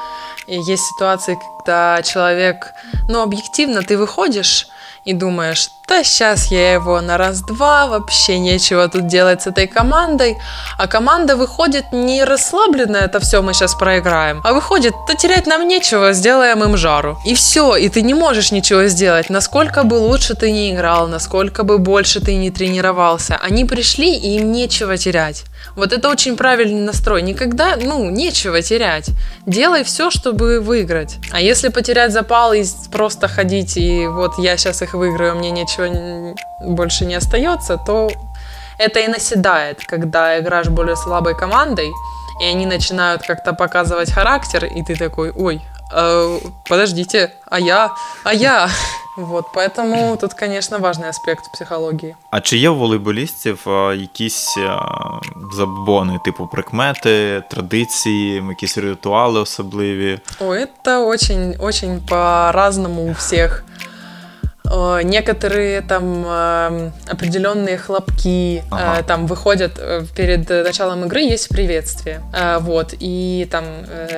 есть 0.49 0.83
ситуации, 0.83 1.37
когда 1.57 2.03
человек, 2.03 2.75
ну, 3.09 3.23
объективно 3.23 3.83
ты 3.83 3.97
выходишь 3.97 4.67
и 5.07 5.13
думаешь, 5.13 5.71
Да 5.92 6.06
сейчас 6.06 6.52
я 6.52 6.72
его 6.72 7.02
на 7.02 7.18
раз-два, 7.18 7.86
вообще 7.86 8.40
нечего 8.40 8.88
тут 8.88 9.08
делать 9.08 9.42
с 9.42 9.48
этой 9.48 9.68
командой, 9.68 10.38
а 10.78 10.88
команда 10.88 11.36
выходит 11.36 11.92
не 11.92 12.24
расслабленная, 12.24 13.02
это 13.02 13.20
все 13.20 13.42
мы 13.42 13.54
сейчас 13.54 13.76
проиграем, 13.76 14.40
а 14.46 14.54
выходит, 14.54 14.94
да 15.06 15.16
терять 15.16 15.48
нам 15.48 15.68
нечего, 15.68 16.14
сделаем 16.14 16.64
им 16.64 16.78
жару. 16.78 17.18
И 17.26 17.36
все, 17.36 17.76
и 17.76 17.90
ты 17.90 18.04
не 18.04 18.14
можешь 18.14 18.54
ничего 18.54 18.86
сделать, 18.86 19.30
насколько 19.30 19.84
бы 19.84 19.96
лучше 19.96 20.34
ты 20.34 20.52
не 20.52 20.72
играл, 20.72 21.10
насколько 21.10 21.64
бы 21.64 21.78
больше 21.78 22.22
ты 22.22 22.36
не 22.36 22.52
тренировался, 22.52 23.38
они 23.42 23.66
пришли 23.66 24.16
и 24.16 24.38
им 24.38 24.54
нечего 24.54 24.96
терять. 24.96 25.44
Вот 25.76 25.94
это 25.94 26.10
очень 26.10 26.36
правильный 26.36 26.82
настрой. 26.82 27.22
Никогда, 27.22 27.76
ну, 27.82 28.10
нечего 28.10 28.62
терять. 28.62 29.10
Делай 29.46 29.84
все, 29.84 30.10
чтобы 30.10 30.60
выиграть. 30.60 31.18
А 31.32 31.40
если 31.40 31.70
потерять 31.70 32.12
запал 32.12 32.54
и 32.54 32.64
просто 32.92 33.28
ходить, 33.28 33.78
и 33.78 34.08
вот 34.08 34.38
я 34.38 34.58
сейчас 34.58 34.82
их 34.82 34.94
выиграю, 34.94 35.36
мне 35.36 35.52
ничего 35.81 35.87
н- 35.87 36.35
больше 36.77 37.07
не 37.07 37.17
остается, 37.17 37.77
то 37.87 38.09
это 38.79 39.01
и 39.01 39.09
наседает, 39.09 39.79
когда 39.91 40.39
играешь 40.39 40.69
более 40.69 40.97
слабой 40.97 41.35
командой, 41.35 41.91
и 42.43 42.45
они 42.55 42.67
начинают 42.67 43.23
как-то 43.27 43.53
показывать 43.53 44.13
характер, 44.13 44.65
и 44.65 44.83
ты 44.83 44.97
такой, 44.97 45.33
ой, 45.37 45.61
э, 45.95 46.39
подождите, 46.69 47.31
а 47.51 47.59
я, 47.59 47.91
а 48.25 48.33
я. 48.35 48.69
Вот, 49.19 49.47
поэтому 49.55 50.17
тут, 50.19 50.35
конечно, 50.35 50.79
важный 50.79 51.09
аспект 51.09 51.51
психологии. 51.53 52.15
А 52.31 52.41
чи 52.41 52.57
є 52.59 52.69
у 52.69 52.75
волейболістів 52.77 53.63
е, 53.69 53.97
якісь 53.97 54.55
е, 54.59 54.71
забобони, 55.55 56.21
типу 56.25 56.47
прикмети, 56.47 57.43
традиції, 57.51 58.45
якісь 58.49 58.79
ритуали 58.79 59.41
особливі? 59.41 60.19
Ой, 60.41 60.59
это 60.65 61.07
очень, 61.07 61.55
очень 61.61 62.01
по-разному 62.09 63.03
у 63.03 63.13
всех. 63.13 63.65
Э, 64.70 65.02
Некоторые 65.04 65.82
там 65.82 66.24
э, 66.26 66.92
определенные 67.10 67.78
хлопки 67.78 68.64
Ага. 68.72 69.00
э, 69.00 69.04
там 69.04 69.26
выходят 69.28 69.74
э, 69.78 70.04
перед 70.16 70.50
началом 70.50 71.06
игры 71.06 71.22
есть 71.22 71.50
приветствие, 71.50 72.22
вот 72.62 72.94
и 73.00 73.48
там 73.52 73.64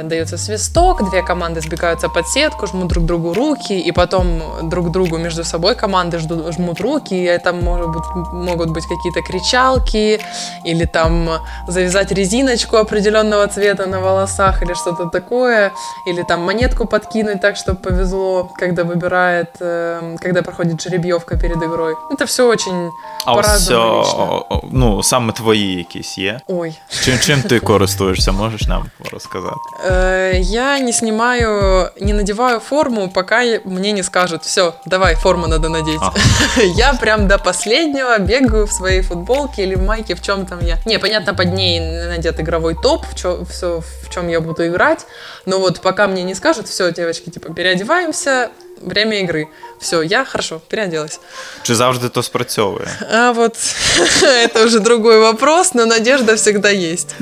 дается 0.04 0.38
свисток, 0.38 1.10
две 1.10 1.24
команды 1.24 1.62
сбегаются 1.62 2.10
под 2.10 2.28
сетку, 2.28 2.68
жмут 2.68 2.90
друг 2.90 3.06
другу 3.06 3.34
руки 3.34 3.80
и 3.80 3.92
потом 3.92 4.70
друг 4.70 4.92
другу 4.92 5.18
между 5.18 5.44
собой 5.44 5.76
команды 5.76 6.18
жду- 6.18 6.52
жмут 6.52 6.82
руки, 6.82 7.14
и 7.16 7.24
это 7.24 7.54
может 7.54 7.88
быть, 7.90 8.04
могут 8.34 8.70
быть 8.70 8.84
какие-то 8.84 9.22
кричалки 9.22 10.20
или 10.66 10.86
там 10.86 11.30
завязать 11.68 12.12
резиночку 12.12 12.78
определенного 12.78 13.48
цвета 13.48 13.86
на 13.88 14.00
волосах 14.00 14.62
или 14.62 14.74
что-то 14.74 15.10
такое, 15.10 15.72
или 16.06 16.24
там 16.24 16.42
монетку 16.42 16.86
подкинуть 16.86 17.42
так, 17.42 17.56
чтобы 17.56 17.80
повезло, 17.80 18.52
когда 18.58 18.84
выбирает, 18.84 19.56
э, 19.60 20.16
когда 20.22 20.43
проходит 20.43 20.83
жеребьевка 20.83 21.37
перед 21.37 21.57
игрой. 21.63 21.95
Это 22.11 22.27
все 22.27 22.47
очень 22.47 22.91
А 23.25 23.35
ось 23.35 23.47
по-разному 23.47 23.93
о, 23.95 24.01
лично. 24.03 24.47
о, 24.51 24.61
ну, 24.73 25.03
саме 25.03 25.33
твої 25.33 25.75
якісь 25.75 26.19
є. 26.19 26.41
Ой, 26.47 26.75
Чим, 27.05 27.19
чим 27.19 27.43
ти 27.43 27.61
користуєшся, 27.61 28.33
можеш 28.33 28.63
нам 28.63 28.87
розказати? 29.13 29.57
Э, 29.91 30.39
я 30.41 30.81
не 30.81 30.93
снимаю, 30.93 31.89
не 32.01 32.13
надеваю 32.13 32.59
форму, 32.59 33.09
пока 33.15 33.43
я- 33.43 33.61
мне 33.65 33.93
не 33.93 34.03
скажут, 34.03 34.43
все, 34.43 34.73
давай, 34.87 35.15
форму 35.15 35.47
надо 35.47 35.69
надеть. 35.69 36.01
А. 36.03 36.13
Я 36.77 36.93
прям 36.95 37.29
до 37.29 37.39
последнего 37.39 38.19
бегаю 38.19 38.65
в 38.67 38.73
своей 38.73 39.03
футболке 39.03 39.63
или 39.63 39.75
в 39.75 39.83
майке, 39.83 40.15
в 40.15 40.23
чем 40.23 40.47
там 40.47 40.59
я. 40.63 40.77
Не, 40.87 40.99
понятно, 40.99 41.35
под 41.35 41.53
ней 41.55 41.81
надет 42.09 42.41
игровой 42.41 42.75
топ, 42.83 43.05
все, 43.15 43.81
в 44.03 44.09
чем 44.11 44.29
я 44.29 44.41
буду 44.41 44.63
играть. 44.67 45.07
Но 45.47 45.59
вот 45.59 45.81
пока 45.81 46.07
мне 46.09 46.23
не 46.25 46.35
скажут, 46.35 46.67
все, 46.67 46.93
девочки, 46.93 47.31
типа, 47.31 47.53
переодеваемся, 47.55 48.49
время 48.86 49.22
игры. 49.22 49.48
Все, 49.80 50.04
я 50.04 50.26
хорошо, 50.26 50.62
переоделась. 50.68 51.20
Чи 51.64 51.76
завжди 51.76 52.10
то 52.10 52.24
спрацьовує? 52.24 52.88
А 53.12 53.32
вот 53.32 53.54
это 54.24 54.66
уже 54.66 54.80
другой 54.80 55.20
вопрос, 55.20 55.74
но 55.74 55.86
надежда 55.86 56.34
всегда 56.36 56.72
есть. 56.72 57.16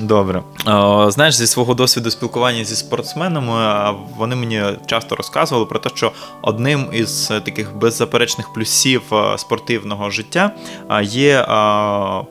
Добре. 0.00 0.42
Знаєш, 1.08 1.34
зі 1.34 1.46
свого 1.46 1.74
досвіду 1.74 2.10
спілкування 2.10 2.64
зі 2.64 2.76
спортсменами, 2.76 3.94
вони 4.16 4.36
мені 4.36 4.62
часто 4.86 5.16
розказували 5.16 5.66
про 5.66 5.78
те, 5.78 5.90
що 5.94 6.12
одним 6.42 6.86
із 6.92 7.30
е, 7.30 7.40
таких 7.40 7.76
беззаперечних 7.76 8.52
плюсів 8.52 9.02
е, 9.12 9.38
спортивного 9.38 10.10
життя 10.10 10.50
є 11.02 11.46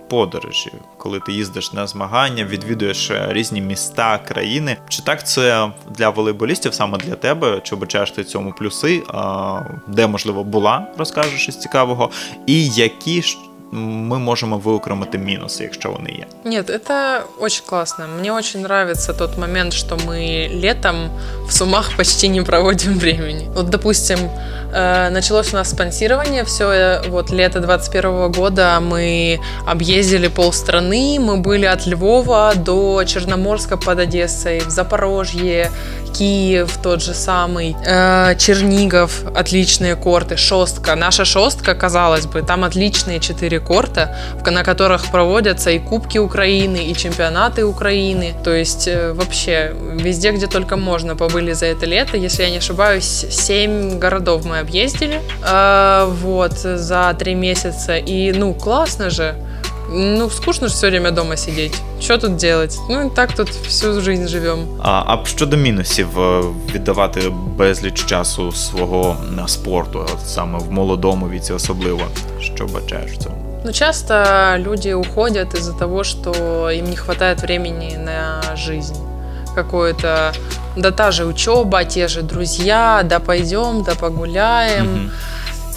подорожі, 0.10 0.71
коли 1.04 1.20
ти 1.20 1.32
їздиш 1.34 1.74
на 1.74 1.88
змагання, 1.88 2.46
відвідуєш 2.46 3.12
е, 3.12 3.28
різні 3.30 3.62
міста, 3.62 4.18
країни. 4.18 4.78
Чи 4.89 5.02
так 5.02 5.28
це 5.28 5.72
для 5.89 6.10
волейболістів, 6.10 6.74
саме 6.74 6.98
для 6.98 7.16
тебе? 7.16 7.62
Чи 7.63 7.76
бачаєш 7.76 8.12
ти 8.12 8.24
цьому 8.24 8.54
плюси? 8.54 9.04
Де 9.88 10.08
можливо 10.08 10.44
була, 10.44 10.88
розкажеш 10.98 11.42
щось 11.42 11.60
цікавого, 11.60 12.10
і 12.48 12.68
які 12.68 13.22
ж 13.74 13.80
ми 13.80 14.20
можемо 14.20 14.58
виокремити 14.58 15.18
мінуси, 15.18 15.64
якщо 15.64 15.92
вони 15.92 16.10
є. 16.10 16.26
Нет, 16.46 16.70
это 16.70 17.22
очень 17.40 17.66
классно. 17.66 18.06
Мне 18.20 18.32
очень 18.32 18.62
нравится 18.62 19.14
тот 19.14 19.38
момент, 19.38 19.74
что 19.74 19.98
мы 19.98 20.50
летом 20.64 21.10
в 21.48 21.52
Сумах 21.52 21.92
почти 21.98 22.30
не 22.30 22.42
проводим 22.42 23.00
времени. 23.00 23.50
Вот, 23.56 23.70
допустим, 23.70 24.20
э, 24.74 25.10
началось 25.10 25.54
у 25.54 25.58
нас 25.58 25.70
спонсирование, 25.70 26.44
все, 26.44 27.02
вот 27.10 27.32
лето 27.32 27.60
21 27.60 28.32
года 28.32 28.80
мы 28.82 29.40
объездили 29.68 30.28
полстраны, 30.28 31.20
мы 31.20 31.38
были 31.38 31.66
от 31.66 31.88
Львова 31.88 32.54
до 32.56 33.04
Черноморска 33.06 33.78
под 33.78 34.00
Одессой, 34.00 34.60
в 34.60 34.70
Запорожье, 34.70 35.72
Киев 36.13 36.78
тот 36.82 37.02
же 37.02 37.13
самый, 37.13 37.76
э, 37.86 38.36
Чернигов, 38.38 39.23
отличные 39.36 39.95
корты, 39.95 40.38
шостка. 40.38 40.95
Наша 40.95 41.26
шостка, 41.26 41.76
казалось 41.76 42.26
бы, 42.26 42.41
там 42.41 42.63
отличные 42.63 43.19
четыре 43.19 43.60
корта, 43.60 44.15
на 44.45 44.63
которых 44.63 45.12
проводятся 45.12 45.71
и 45.71 45.80
Кубки 45.80 46.17
Украины, 46.19 46.86
и 46.91 46.95
чемпионаты 46.95 47.65
Украины. 47.65 48.34
То 48.43 48.52
есть 48.52 48.88
э, 48.88 49.13
вообще 49.13 49.73
везде, 49.93 50.32
где 50.32 50.47
только 50.47 50.78
можно, 50.78 51.15
побыли 51.15 51.54
за 51.54 51.65
это 51.65 51.86
лето. 51.86 52.17
Если 52.17 52.43
я 52.43 52.49
не 52.49 52.58
ошибаюсь, 52.58 53.26
семь 53.30 53.99
городов 53.99 54.45
мы 54.45 54.60
объездили 54.60 55.21
э, 55.45 56.06
вот 56.21 56.54
за 56.54 57.15
три 57.17 57.36
месяца. 57.36 57.97
И 57.97 58.32
ну 58.32 58.54
классно 58.54 59.10
же 59.10 59.36
Ну, 59.91 60.31
скучно 60.31 60.69
же 60.69 60.75
все 60.75 60.88
время 60.91 61.11
дома 61.11 61.37
сидеть. 61.37 61.75
Что 62.01 62.19
тут 62.19 62.37
делать? 62.37 62.79
Ну, 62.91 63.07
и 63.07 63.11
так 63.11 63.33
тут 63.33 63.49
всю 63.49 64.01
жизнь 64.01 64.29
живем. 64.29 64.67
А, 64.83 65.03
а 65.07 65.25
щодо 65.27 65.57
мінусів, 65.57 66.21
е, 66.21 66.43
віддавати 66.75 67.33
безліч 67.57 68.05
часу 68.07 68.53
свого 68.53 69.17
на 69.37 69.49
спорту, 69.49 70.07
от 70.14 70.29
саме 70.29 70.59
в 70.59 70.73
молодому 70.73 71.29
віці 71.29 71.53
особливо. 71.53 72.01
Що 72.41 72.67
бачаєш 72.67 73.12
в 73.12 73.17
цьому? 73.17 73.61
Ну, 73.64 73.73
часто 73.73 74.25
люди 74.59 74.95
уходят 74.95 75.55
из-за 75.55 75.73
того, 75.73 76.05
что 76.05 76.71
им 76.71 76.85
не 76.91 76.97
хватает 76.97 77.43
времени 77.43 77.99
на 77.99 78.57
жизнь. 78.57 78.97
Какое-то, 79.55 80.33
да 80.77 80.91
та 80.91 81.11
же 81.11 81.25
учеба, 81.25 81.85
те 81.85 82.09
же 82.09 82.23
друзья, 82.23 83.03
да 83.05 83.19
пойдем, 83.19 83.83
да 83.83 83.95
погуляем. 83.95 84.87
Мгм. 84.87 85.11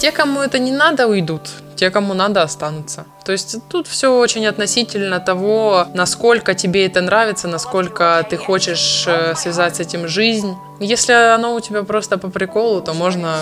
Те, 0.00 0.12
кому 0.12 0.40
это 0.40 0.58
не 0.58 0.72
надо, 0.72 1.06
уйдут. 1.06 1.40
Те, 1.76 1.90
кому 1.90 2.14
надо, 2.14 2.42
останутся. 2.42 3.04
То 3.24 3.32
есть 3.32 3.56
тут 3.68 3.86
все 3.86 4.08
очень 4.08 4.46
относительно 4.46 5.20
того, 5.20 5.86
насколько 5.94 6.54
тебе 6.54 6.86
это 6.86 7.00
нравится, 7.00 7.48
насколько 7.48 8.26
ты 8.28 8.36
хочешь 8.36 9.04
э, 9.06 9.34
связать 9.36 9.76
с 9.76 9.80
этим 9.80 10.08
жизнь. 10.08 10.54
Если 10.80 11.12
оно 11.12 11.54
у 11.54 11.60
тебя 11.60 11.82
просто 11.82 12.18
по 12.18 12.28
приколу, 12.28 12.80
то 12.80 12.94
можно 12.94 13.36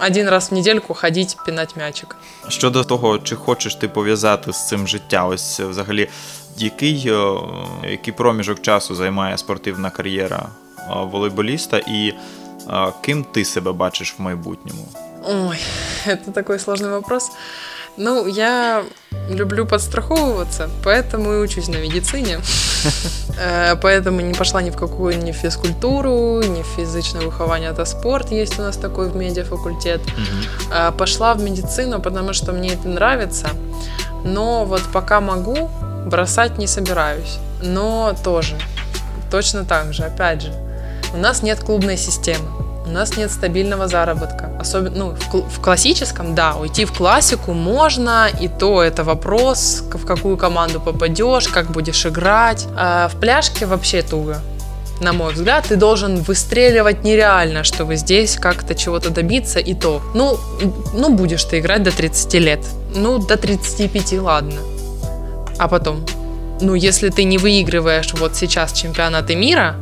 один 0.00 0.28
раз 0.28 0.50
в 0.50 0.54
недельку 0.54 0.94
ходить, 0.94 1.36
пинать 1.46 1.76
мячик. 1.76 2.16
Щодо 2.48 2.84
того, 2.84 3.18
чи 3.18 3.36
хочеш 3.36 3.74
ти 3.74 3.88
пов'язати 3.88 4.52
з 4.52 4.68
цим 4.68 4.88
життя, 4.88 5.26
ось 5.26 5.60
е, 5.60 5.64
взагалі, 5.64 6.08
який, 6.56 7.04
е, 7.06 7.38
який 7.90 8.12
проміжок 8.12 8.62
часу 8.62 8.94
займає 8.94 9.38
спортивна 9.38 9.90
кар'єра 9.90 10.46
е, 10.78 10.82
волейболіста, 11.12 11.78
і 11.78 12.12
е, 12.70 12.92
ким 13.00 13.24
ти 13.24 13.44
себе 13.44 13.72
бачиш 13.72 14.14
в 14.18 14.22
майбутньому? 14.22 14.88
Ой, 15.25 15.59
это 16.05 16.31
такой 16.31 16.59
сложный 16.59 16.89
вопрос. 16.89 17.31
Ну, 17.95 18.25
я 18.25 18.83
люблю 19.29 19.65
подстраховываться, 19.65 20.69
поэтому 20.83 21.33
и 21.33 21.37
учусь 21.37 21.67
на 21.67 21.77
медицине. 21.77 22.39
Э, 23.39 23.75
Поэтому 23.81 24.21
не 24.21 24.33
пошла 24.33 24.61
ни 24.61 24.69
в 24.69 24.75
какую 24.75 25.17
ни 25.17 25.31
физкультуру, 25.31 26.43
ни 26.43 26.61
в 26.61 26.67
физичное 26.75 27.21
выхование, 27.21 27.71
это 27.71 27.83
спорт, 27.85 28.31
есть 28.31 28.59
у 28.59 28.61
нас 28.61 28.77
такой 28.77 29.09
в 29.09 29.15
медиафакультет. 29.15 30.01
Э, 30.71 30.91
Пошла 30.91 31.33
в 31.33 31.41
медицину, 31.41 31.99
потому 31.99 32.33
что 32.33 32.51
мне 32.51 32.73
это 32.73 32.87
нравится. 32.87 33.47
Но 34.23 34.65
вот 34.65 34.83
пока 34.93 35.19
могу, 35.19 35.71
бросать 36.05 36.59
не 36.59 36.67
собираюсь. 36.67 37.39
Но 37.61 38.13
тоже, 38.23 38.55
точно 39.31 39.65
так 39.65 39.93
же, 39.93 40.03
опять 40.03 40.43
же, 40.43 40.53
у 41.13 41.17
нас 41.17 41.41
нет 41.41 41.59
клубной 41.59 41.97
системы. 41.97 42.62
У 42.85 42.89
нас 42.89 43.15
нет 43.15 43.31
стабильного 43.31 43.87
заработка. 43.87 44.51
Особенно 44.59 44.97
ну, 44.97 45.15
в, 45.31 45.49
в 45.49 45.61
классическом, 45.61 46.35
да, 46.35 46.55
уйти 46.55 46.85
в 46.85 46.91
классику 46.91 47.53
можно, 47.53 48.27
и 48.41 48.47
то 48.47 48.83
это 48.83 49.03
вопрос, 49.03 49.83
в 49.93 50.05
какую 50.05 50.37
команду 50.37 50.81
попадешь, 50.81 51.47
как 51.47 51.71
будешь 51.71 52.05
играть. 52.05 52.67
А 52.75 53.07
в 53.07 53.15
пляжке 53.19 53.65
вообще 53.65 54.01
туго. 54.01 54.41
На 54.99 55.11
мой 55.11 55.33
взгляд, 55.33 55.65
ты 55.67 55.75
должен 55.75 56.21
выстреливать 56.21 57.03
нереально, 57.03 57.63
чтобы 57.63 57.95
здесь 57.95 58.35
как-то 58.35 58.75
чего-то 58.75 59.09
добиться, 59.09 59.59
и 59.59 59.73
то. 59.73 60.01
Ну, 60.13 60.37
ну, 60.93 61.09
будешь 61.09 61.43
ты 61.43 61.59
играть 61.59 61.83
до 61.83 61.91
30 61.91 62.33
лет. 62.35 62.59
Ну, 62.95 63.17
до 63.17 63.37
35, 63.37 64.13
ладно. 64.19 64.59
А 65.57 65.67
потом, 65.67 66.05
ну, 66.61 66.73
если 66.75 67.09
ты 67.09 67.23
не 67.23 67.37
выигрываешь 67.37 68.13
вот 68.13 68.35
сейчас 68.35 68.73
чемпионаты 68.73 69.35
мира, 69.35 69.75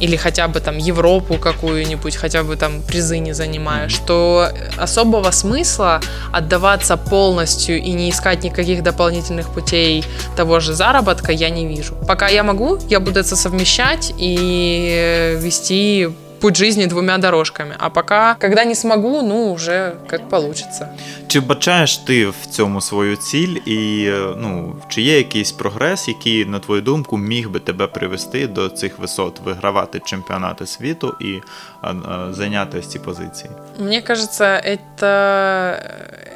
или 0.00 0.16
хотя 0.16 0.48
бы 0.48 0.60
там 0.60 0.76
Европу 0.76 1.34
какую-нибудь, 1.34 2.16
хотя 2.16 2.42
бы 2.42 2.56
там 2.56 2.82
призы 2.82 3.18
не 3.18 3.32
занимаешь, 3.32 3.96
то 4.06 4.48
особого 4.76 5.30
смысла 5.30 6.00
отдаваться 6.32 6.96
полностью 6.96 7.78
и 7.78 7.92
не 7.92 8.10
искать 8.10 8.42
никаких 8.44 8.82
дополнительных 8.82 9.48
путей 9.48 10.04
того 10.36 10.60
же 10.60 10.74
заработка 10.74 11.32
я 11.32 11.50
не 11.50 11.66
вижу. 11.66 11.94
Пока 12.06 12.28
я 12.28 12.42
могу, 12.42 12.78
я 12.88 13.00
буду 13.00 13.20
это 13.20 13.36
совмещать 13.36 14.12
и 14.18 15.38
вести 15.40 16.08
путь 16.43 16.55
жизни 16.55 16.85
двумя 16.85 17.17
дорожками. 17.17 17.75
А 17.79 17.89
пока, 17.89 18.35
когда 18.35 18.65
не 18.65 18.75
смогу, 18.75 19.21
ну, 19.21 19.51
уже 19.51 19.95
как 20.07 20.29
получится. 20.29 20.89
Чи 21.27 21.39
бачаєш 21.39 21.97
ти 21.97 22.27
в 22.27 22.45
цьому 22.49 22.81
свою 22.81 23.15
ціль, 23.15 23.57
і 23.65 24.05
е, 24.05 24.35
ну, 24.37 24.75
чи 24.89 25.01
є 25.01 25.17
якийсь 25.17 25.51
прогрес, 25.51 26.07
який, 26.07 26.45
на 26.45 26.59
твою 26.59 26.81
думку, 26.81 27.17
міг 27.17 27.49
би 27.49 27.59
тебе 27.59 27.87
привести 27.87 28.47
до 28.47 28.69
цих 28.69 28.99
висот, 28.99 29.39
вигравати 29.39 30.01
чемпіонати 30.05 30.65
світу 30.65 31.15
і 31.19 31.39
а, 31.81 31.91
а, 31.91 32.33
зайняти 32.33 32.79
ось 32.79 32.87
ці 32.87 32.99
позиції? 32.99 33.51
Мне 33.79 34.01
кажется, 34.01 34.45
это 34.45 35.79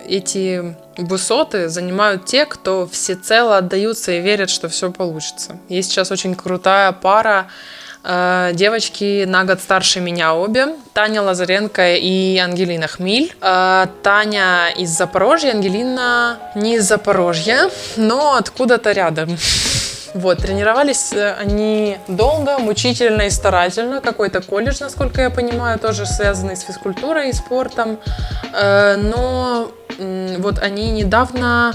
эти 0.10 0.76
высоты 0.98 1.70
занимают 1.70 2.26
те, 2.26 2.46
кто 2.46 2.86
всецело 2.86 3.58
отдаются 3.58 4.12
и 4.12 4.22
верят, 4.22 4.50
что 4.50 4.68
все 4.68 4.92
получится. 4.92 5.56
Есть 5.72 5.90
сейчас 5.90 6.12
очень 6.12 6.36
крутая 6.36 6.92
пара 6.92 7.40
э, 7.40 7.84
девочки 8.55 9.25
на 9.25 9.45
год 9.45 9.61
старше 9.61 10.01
меня 10.01 10.35
обе, 10.35 10.69
Таня 10.95 11.23
Лазаренко 11.23 11.95
и 11.95 12.39
Ангелина 12.39 12.89
Хмиль. 12.89 13.33
Э, 13.41 13.87
Таня 14.03 14.71
из 14.77 14.91
Запорожья, 14.91 15.51
Ангелина 15.51 16.39
не 16.55 16.77
из 16.77 16.89
Запорожья, 16.89 17.71
но 17.97 18.35
откуда-то 18.37 18.93
рядом. 18.93 19.37
Вот, 20.15 20.39
тренировались 20.39 21.13
э, 21.13 21.35
они 21.39 21.99
долго, 22.09 22.59
мучительно 22.59 23.23
и 23.23 23.31
старательно. 23.31 24.01
Какой-то 24.01 24.41
колледж, 24.41 24.79
насколько 24.81 25.21
я 25.21 25.29
понимаю, 25.31 25.79
тоже 25.79 26.07
связанный 26.07 26.57
с 26.57 26.63
физкультурой 26.63 27.29
и 27.29 27.33
спортом. 27.33 27.99
Э, 28.55 28.97
Но 28.97 29.71
вот 30.39 30.59
они 30.61 30.91
недавно, 30.91 31.75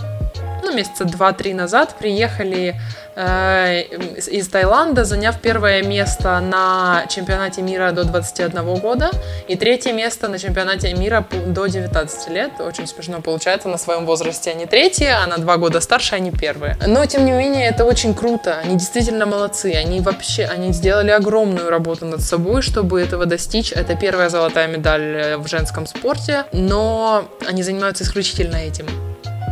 ну, 0.63 0.73
месяца 0.73 1.05
два-три 1.05 1.53
назад 1.53 1.95
приехали 1.99 2.75
э, 3.15 3.81
из- 4.27 4.47
Таиланда, 4.47 5.03
заняв 5.05 5.39
первое 5.39 5.81
место 5.83 6.39
на 6.39 7.05
чемпионате 7.09 7.61
мира 7.61 7.91
до 7.91 8.03
21 8.03 8.75
года 8.75 9.09
и 9.47 9.55
третье 9.55 9.93
место 9.93 10.27
на 10.27 10.37
чемпионате 10.39 10.93
мира 10.93 11.25
до 11.47 11.65
19 11.67 12.29
лет. 12.29 12.51
Очень 12.59 12.87
смешно 12.87 13.21
получается, 13.21 13.67
на 13.69 13.77
своем 13.77 14.05
возрасте 14.05 14.51
они 14.51 14.65
третьи, 14.65 15.07
а 15.07 15.25
на 15.27 15.37
два 15.37 15.57
года 15.57 15.81
старше 15.81 16.15
они 16.15 16.31
первые. 16.31 16.77
Но, 16.85 17.05
тем 17.05 17.25
не 17.25 17.31
менее, 17.31 17.67
это 17.69 17.85
очень 17.85 18.13
круто. 18.13 18.57
Они 18.63 18.75
действительно 18.77 19.25
молодцы. 19.25 19.73
Они 19.73 19.99
вообще, 20.01 20.45
они 20.45 20.71
сделали 20.73 21.11
огромную 21.11 21.69
работу 21.69 22.05
над 22.05 22.21
собой, 22.21 22.61
чтобы 22.61 23.01
этого 23.01 23.25
достичь. 23.25 23.71
Это 23.71 23.95
первая 23.95 24.29
золотая 24.29 24.67
медаль 24.67 25.01
э, 25.01 25.37
в 25.37 25.47
женском 25.47 25.85
спорте, 25.87 26.45
но 26.51 27.25
они 27.47 27.63
занимаются 27.63 28.03
исключительно 28.03 28.57
этим. 28.57 28.85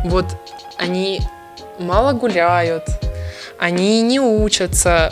Вот 0.04 0.26
они 0.76 1.20
мало 1.78 2.12
гуляют, 2.12 2.84
они 3.58 4.02
не 4.02 4.20
учатся. 4.20 5.10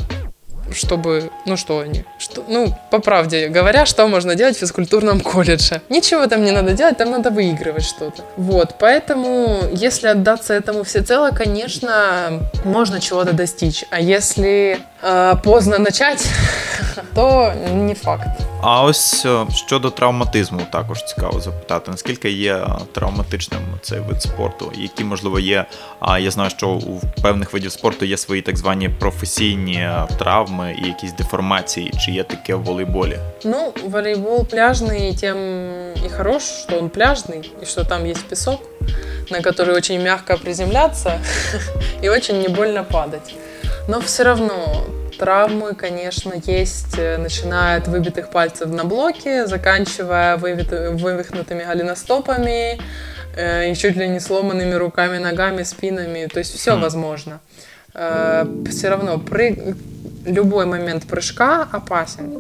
чтобы, 0.73 1.31
ну 1.47 1.57
что 1.57 1.81
они, 1.81 2.05
что, 2.19 2.45
ну, 2.47 2.73
по 2.91 3.01
правде 3.01 3.49
говоря, 3.49 3.87
что 3.87 4.07
можно 4.07 4.37
делать 4.37 4.57
в 4.57 4.61
физкультурном 4.61 5.21
колледже? 5.21 5.83
Ничего 5.89 6.27
там 6.29 6.45
не 6.45 6.53
надо 6.53 6.75
делать, 6.75 6.97
там 6.97 7.11
надо 7.11 7.31
выигрывать 7.31 7.85
что-то. 7.85 8.23
Вот, 8.37 8.77
поэтому, 8.79 9.59
если 9.73 10.07
отдаться 10.07 10.55
этому 10.55 10.85
всецело, 10.85 11.31
конечно, 11.31 12.49
можно 12.65 13.01
чего-то 13.01 13.33
достичь. 13.33 13.85
А 13.91 14.01
если 14.01 14.79
э, 15.03 15.35
поздно 15.43 15.79
начать, 15.79 16.25
то 17.15 17.53
не 17.73 17.95
факт. 17.95 18.29
А 18.62 18.84
ось 18.84 19.26
е, 19.26 19.46
щодо 19.56 19.90
травматизму, 19.90 20.62
також 20.72 21.04
цікаво 21.04 21.40
запитати, 21.40 21.92
наскільки 21.92 22.30
є 22.32 22.68
травматичним 22.92 23.62
цей 23.82 24.00
вид 24.00 24.22
спорту, 24.22 24.72
які 24.76 25.04
можливо 25.04 25.40
є. 25.40 25.66
А 26.00 26.20
я 26.20 26.32
знаю, 26.32 26.50
що 26.50 26.70
у 26.70 27.02
певних 27.22 27.54
видів 27.54 27.72
спорту 27.72 28.06
є 28.06 28.18
свої 28.18 28.42
так 28.42 28.58
звані 28.58 28.90
професійні 28.90 29.76
е, 29.76 30.08
травми 30.20 30.76
і 30.84 30.88
якісь 30.88 31.14
деформації, 31.14 31.94
чи 32.06 32.12
є 32.12 32.24
таке 32.24 32.56
в 32.56 32.64
волейболі? 32.64 33.20
Ну, 33.44 33.74
волейбол 33.84 34.46
пляжный 34.46 35.20
тем 35.22 35.38
и 36.06 36.10
хорош, 36.18 36.44
что 36.44 36.78
он 36.78 36.90
пляжный, 36.90 37.52
и 37.62 37.66
что 37.66 37.84
там 37.84 38.06
есть 38.06 38.26
песок, 38.26 38.62
на 39.32 39.42
который 39.42 39.78
очень 39.78 40.04
мягко 40.04 40.38
приземляться 40.38 41.20
и 42.04 42.10
очень 42.10 42.42
не 42.42 42.48
больно 42.48 42.84
падать. 42.84 43.36
Но 43.88 44.00
все 44.00 44.24
равно 44.24 44.84
Травмы, 45.21 45.75
конечно, 45.75 46.33
есть, 46.47 46.97
э, 46.99 47.19
начиная 47.19 47.77
от 47.79 47.89
выбитых 47.89 48.31
пальцев 48.31 48.69
на 48.71 48.85
блоке, 48.85 49.47
заканчивая 49.47 50.39
вывихнутыми 50.39 51.63
голеностопами, 51.63 52.81
э, 53.37 53.71
и 53.71 53.75
чуть 53.77 53.97
ли 53.97 54.09
не 54.09 54.19
сломанными 54.19 54.75
руками, 54.75 55.19
ногами, 55.19 55.63
спинами. 55.63 56.27
То 56.27 56.39
есть 56.39 56.55
все 56.57 56.73
Мгм. 56.73 56.83
возможно. 56.83 57.41
все 58.71 58.89
равно 58.89 59.17
прыг- 59.17 59.77
любой 60.25 60.67
момент 60.67 61.05
прыжка 61.05 61.67
опасен. 61.71 62.31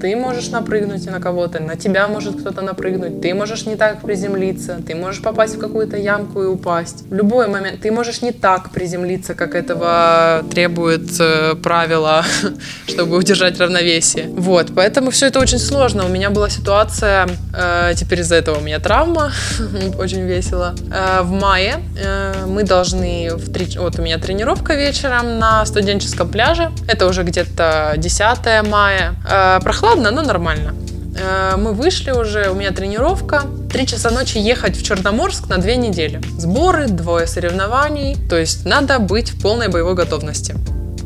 Ты 0.00 0.16
можешь 0.16 0.48
напрыгнуть 0.48 1.04
на 1.06 1.20
кого-то, 1.20 1.60
на 1.62 1.76
тебя 1.76 2.08
может 2.08 2.40
кто-то 2.40 2.62
напрыгнуть, 2.62 3.20
ты 3.20 3.34
можешь 3.34 3.66
не 3.66 3.76
так 3.76 4.00
приземлиться, 4.00 4.80
ты 4.86 4.94
можешь 4.94 5.22
попасть 5.22 5.56
в 5.56 5.58
какую-то 5.58 5.96
ямку 5.98 6.42
и 6.42 6.46
упасть. 6.46 7.04
В 7.10 7.14
любой 7.14 7.48
момент 7.48 7.82
ты 7.82 7.92
можешь 7.92 8.22
не 8.22 8.32
так 8.32 8.70
приземлиться, 8.70 9.34
как 9.34 9.54
этого 9.54 10.42
требует 10.50 11.20
э, 11.20 11.54
правило, 11.56 12.24
чтобы 12.86 13.16
удержать 13.16 13.60
равновесие. 13.60 14.28
Вот, 14.28 14.68
поэтому 14.74 15.10
все 15.10 15.26
это 15.26 15.38
очень 15.38 15.58
сложно. 15.58 16.06
У 16.06 16.08
меня 16.08 16.30
была 16.30 16.48
ситуация, 16.48 17.28
э, 17.54 17.92
теперь 17.94 18.20
из-за 18.20 18.36
этого 18.36 18.58
у 18.58 18.62
меня 18.62 18.78
травма, 18.78 19.32
очень 19.98 20.22
весело. 20.22 20.74
Э, 20.90 21.22
в 21.22 21.30
мае 21.30 21.80
э, 22.02 22.46
мы 22.46 22.64
должны, 22.64 23.32
в 23.34 23.52
три, 23.52 23.76
вот 23.76 23.98
у 23.98 24.02
меня 24.02 24.18
тренировка 24.18 24.74
вечером 24.74 25.38
на 25.38 25.66
студенческом 25.66 26.30
пляже, 26.30 26.70
это 26.88 27.06
уже 27.06 27.19
где-то 27.24 27.94
10 27.96 28.68
мая. 28.68 29.14
Э, 29.28 29.60
прохладно, 29.62 30.10
но 30.10 30.22
нормально. 30.22 30.74
Э, 31.16 31.56
Мы 31.56 31.72
вышли 31.72 32.10
уже, 32.12 32.50
у 32.50 32.54
меня 32.54 32.70
тренировка. 32.70 33.42
Три 33.70 33.86
часа 33.86 34.10
ночи 34.10 34.38
ехать 34.38 34.76
в 34.76 34.82
Черноморск 34.82 35.48
на 35.48 35.58
две 35.58 35.76
недели. 35.76 36.20
Сборы, 36.38 36.86
двое 36.88 37.26
соревнований. 37.26 38.16
То 38.28 38.36
есть 38.36 38.64
надо 38.64 38.98
быть 38.98 39.30
в 39.30 39.42
полной 39.42 39.68
боевой 39.68 39.94
готовности. 39.94 40.54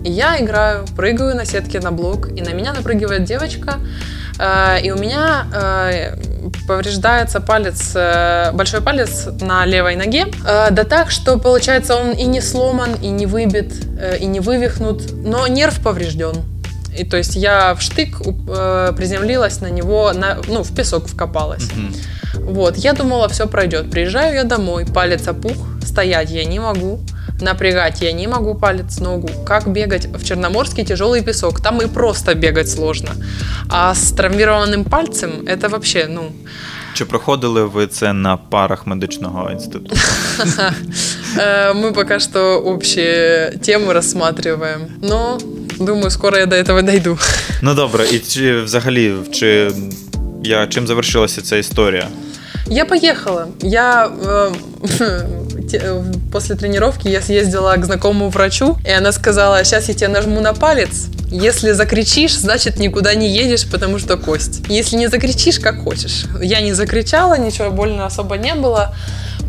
Я 0.04 0.38
играю, 0.38 0.84
прыгаю 0.96 1.34
на 1.34 1.44
сетке 1.46 1.80
на 1.80 1.90
блок, 1.90 2.28
и 2.28 2.42
на 2.42 2.50
меня 2.50 2.74
напрыгивает 2.74 3.24
девочка, 3.24 3.76
э, 4.38 4.82
и 4.82 4.90
у 4.90 4.98
меня 4.98 5.46
повреждается 6.66 7.40
палец, 7.40 7.92
э, 7.94 8.52
большой 8.52 8.80
палец 8.80 9.26
на 9.40 9.64
левой 9.66 9.96
ноге, 9.96 10.26
э, 10.46 10.68
да 10.70 10.84
так, 10.84 11.10
что 11.10 11.38
получается 11.38 11.96
он 11.96 12.12
и 12.12 12.24
не 12.24 12.40
сломан, 12.40 12.94
и 12.94 13.08
не 13.08 13.26
выбит, 13.26 13.72
э, 13.98 14.18
и 14.18 14.26
не 14.26 14.40
вывихнут, 14.40 15.12
но 15.12 15.46
нерв 15.46 15.80
поврежден. 15.80 16.36
И 16.96 17.04
то 17.04 17.16
есть 17.16 17.34
я 17.34 17.74
в 17.74 17.80
штык 17.80 18.20
э, 18.20 18.92
приземлилась 18.96 19.60
на 19.60 19.68
него, 19.68 20.12
на, 20.12 20.38
ну, 20.46 20.62
в 20.62 20.74
песок 20.74 21.08
вкопалась. 21.08 21.68
Мгм. 21.72 21.94
Вот, 22.54 22.76
я 22.76 22.92
думала, 22.92 23.28
все 23.28 23.46
пройдет. 23.46 23.90
Приезжаю 23.90 24.34
я 24.34 24.44
домой, 24.44 24.86
палец 24.86 25.26
опух, 25.26 25.56
стоять 25.84 26.30
я 26.30 26.44
не 26.44 26.58
могу, 26.60 27.00
напрягать 27.41 28.01
я 28.01 28.11
не 28.11 28.27
могу 28.27 28.55
палец, 28.55 28.99
ногу. 28.99 29.29
Как 29.45 29.67
бегать 29.67 30.05
в 30.05 30.23
Черноморске 30.23 30.83
тяжелый 30.83 31.21
песок? 31.23 31.61
Там 31.61 31.81
и 31.81 31.87
просто 31.87 32.35
бегать 32.35 32.69
сложно. 32.69 33.09
А 33.69 33.93
с 33.93 34.11
травмированным 34.11 34.83
пальцем 34.83 35.31
это 35.47 35.69
вообще, 35.69 36.07
ну, 36.09 36.31
Чи 36.93 37.05
проходили 37.05 37.63
ви 37.63 37.87
це 37.87 38.13
на 38.13 38.37
парах 38.37 38.87
медичного 38.87 39.51
інституту? 39.51 39.95
э, 41.37 41.73
мы 41.73 41.93
пока 41.93 42.19
что 42.19 42.59
общие 42.59 43.51
темы 43.61 43.93
рассматриваем. 43.93 44.81
Но 45.01 45.37
думаю, 45.79 46.09
скоро 46.09 46.37
я 46.37 46.45
до 46.45 46.55
этого 46.55 46.81
дойду. 46.81 47.17
Ну 47.61 47.73
добре, 47.75 48.05
і 48.11 48.19
чи 48.19 48.61
взагалі 48.61 49.13
чи 49.31 49.71
я 50.43 50.67
чим 50.67 50.87
завершилася 50.87 51.41
ця 51.41 51.57
історія? 51.57 52.07
Я 52.67 52.85
поехала. 52.85 53.47
Я 53.61 54.07
э, 54.07 54.51
э, 55.80 56.02
после 56.32 56.56
тренировки 56.56 57.08
я 57.08 57.20
съездила 57.20 57.74
к 57.76 57.84
знакомому 57.84 58.30
врачу, 58.30 58.78
и 58.86 58.90
она 58.90 59.12
сказала, 59.12 59.64
сейчас 59.64 59.88
я 59.88 59.94
тебя 59.94 60.08
нажму 60.08 60.40
на 60.40 60.54
палец. 60.54 61.06
Если 61.30 61.72
закричишь, 61.72 62.36
значит 62.36 62.78
никуда 62.78 63.14
не 63.14 63.28
едешь, 63.28 63.68
потому 63.68 63.98
что 63.98 64.16
кость. 64.16 64.62
Если 64.68 64.96
не 64.96 65.08
закричишь, 65.08 65.58
как 65.58 65.82
хочешь. 65.82 66.26
Я 66.40 66.60
не 66.60 66.72
закричала, 66.72 67.36
ничего 67.36 67.70
больно 67.70 68.06
особо 68.06 68.36
не 68.36 68.54
было. 68.54 68.94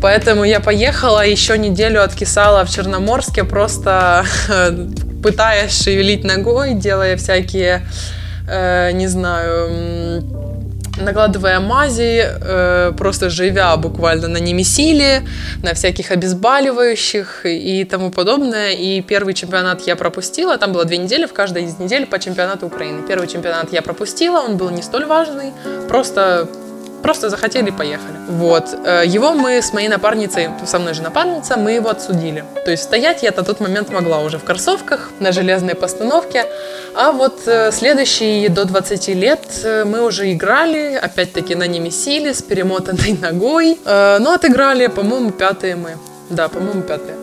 Поэтому 0.02 0.44
я 0.44 0.60
поехала, 0.60 1.26
еще 1.26 1.56
неделю 1.56 2.02
откисала 2.02 2.64
в 2.64 2.70
Черноморске, 2.70 3.44
просто 3.44 4.24
пытаясь 5.22 5.82
шевелить 5.82 6.24
ногой, 6.24 6.74
делая 6.74 7.16
всякие, 7.16 7.86
э, 8.48 8.92
не 8.92 9.06
знаю, 9.06 10.22
накладывая 10.98 11.60
мази, 11.60 12.22
э, 12.24 12.92
просто 12.96 13.30
живя 13.30 13.76
буквально 13.76 14.28
на 14.28 14.38
немесиле, 14.38 15.22
на 15.62 15.74
всяких 15.74 16.10
обезболивающих 16.10 17.44
и 17.44 17.84
тому 17.84 18.10
подобное. 18.10 18.72
И 18.72 19.00
первый 19.02 19.34
чемпионат 19.34 19.86
я 19.86 19.96
пропустила. 19.96 20.58
Там 20.58 20.72
было 20.72 20.84
две 20.84 20.98
недели, 20.98 21.26
в 21.26 21.32
каждой 21.32 21.64
из 21.64 21.78
недель 21.78 22.06
по 22.06 22.18
чемпионату 22.18 22.66
Украины. 22.66 23.02
Первый 23.06 23.28
чемпионат 23.28 23.72
я 23.72 23.82
пропустила, 23.82 24.40
он 24.40 24.56
был 24.56 24.70
не 24.70 24.82
столь 24.82 25.06
важный, 25.06 25.52
просто 25.88 26.48
Просто 27.02 27.30
захотели, 27.30 27.70
поехали. 27.70 28.16
Вот. 28.28 28.74
Э, 28.84 29.02
Его 29.06 29.32
мы 29.32 29.62
с 29.62 29.72
моей 29.72 29.88
напарницей, 29.88 30.48
со 30.66 30.78
мной 30.78 30.94
же 30.94 31.02
напарница, 31.02 31.56
мы 31.56 31.72
его 31.72 31.88
отсудили. 31.90 32.44
То 32.64 32.70
есть 32.70 32.82
стоять 32.82 33.22
я 33.22 33.32
на 33.36 33.42
тот 33.42 33.60
момент 33.60 33.90
могла 33.90 34.20
уже 34.20 34.38
в 34.38 34.44
кроссовках, 34.44 35.10
на 35.20 35.32
железной 35.32 35.74
постановке. 35.74 36.44
А 36.94 37.12
вот 37.12 37.46
э, 37.46 37.70
следующие 37.72 38.48
до 38.48 38.64
20 38.64 39.08
лет 39.08 39.40
э, 39.62 39.84
мы 39.84 40.04
уже 40.04 40.32
играли, 40.32 40.94
опять-таки 40.94 41.54
на 41.54 41.66
немесиле, 41.66 42.34
с 42.34 42.42
перемотанной 42.42 43.18
ногой. 43.22 43.78
Но 43.84 44.32
отыграли, 44.32 44.88
по-моему, 44.88 45.30
пятые 45.30 45.76
мы. 45.76 45.96
Да, 46.30 46.48
по-моему, 46.48 46.82
пятые. 46.82 47.16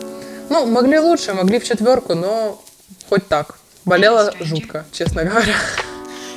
Ну, 0.48 0.66
могли 0.66 0.98
лучше, 0.98 1.34
могли 1.34 1.58
в 1.58 1.64
четверку, 1.64 2.14
но 2.14 2.60
хоть 3.08 3.26
так. 3.28 3.56
Болела 3.84 4.32
жутко, 4.40 4.84
честно 4.92 5.24
говоря. 5.24 5.54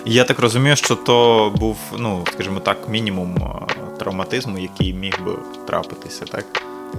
Я 0.06 0.24
так 0.24 0.38
розумію, 0.38 0.76
що 0.76 0.96
то 0.96 1.50
був, 1.56 1.76
ну 1.98 2.24
скажімо 2.32 2.60
так, 2.60 2.76
мінімум 2.88 3.36
е, 3.36 3.72
травматизму, 3.98 4.58
який 4.58 4.94
міг 4.94 5.14
би 5.26 5.32
трапитися, 5.66 6.24
так? 6.24 6.44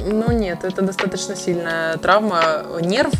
Ну 0.07 0.27
нет, 0.29 0.63
это 0.63 0.81
достаточно 0.81 1.35
сильная 1.35 1.97
травма. 1.97 2.63
Нерв. 2.81 3.13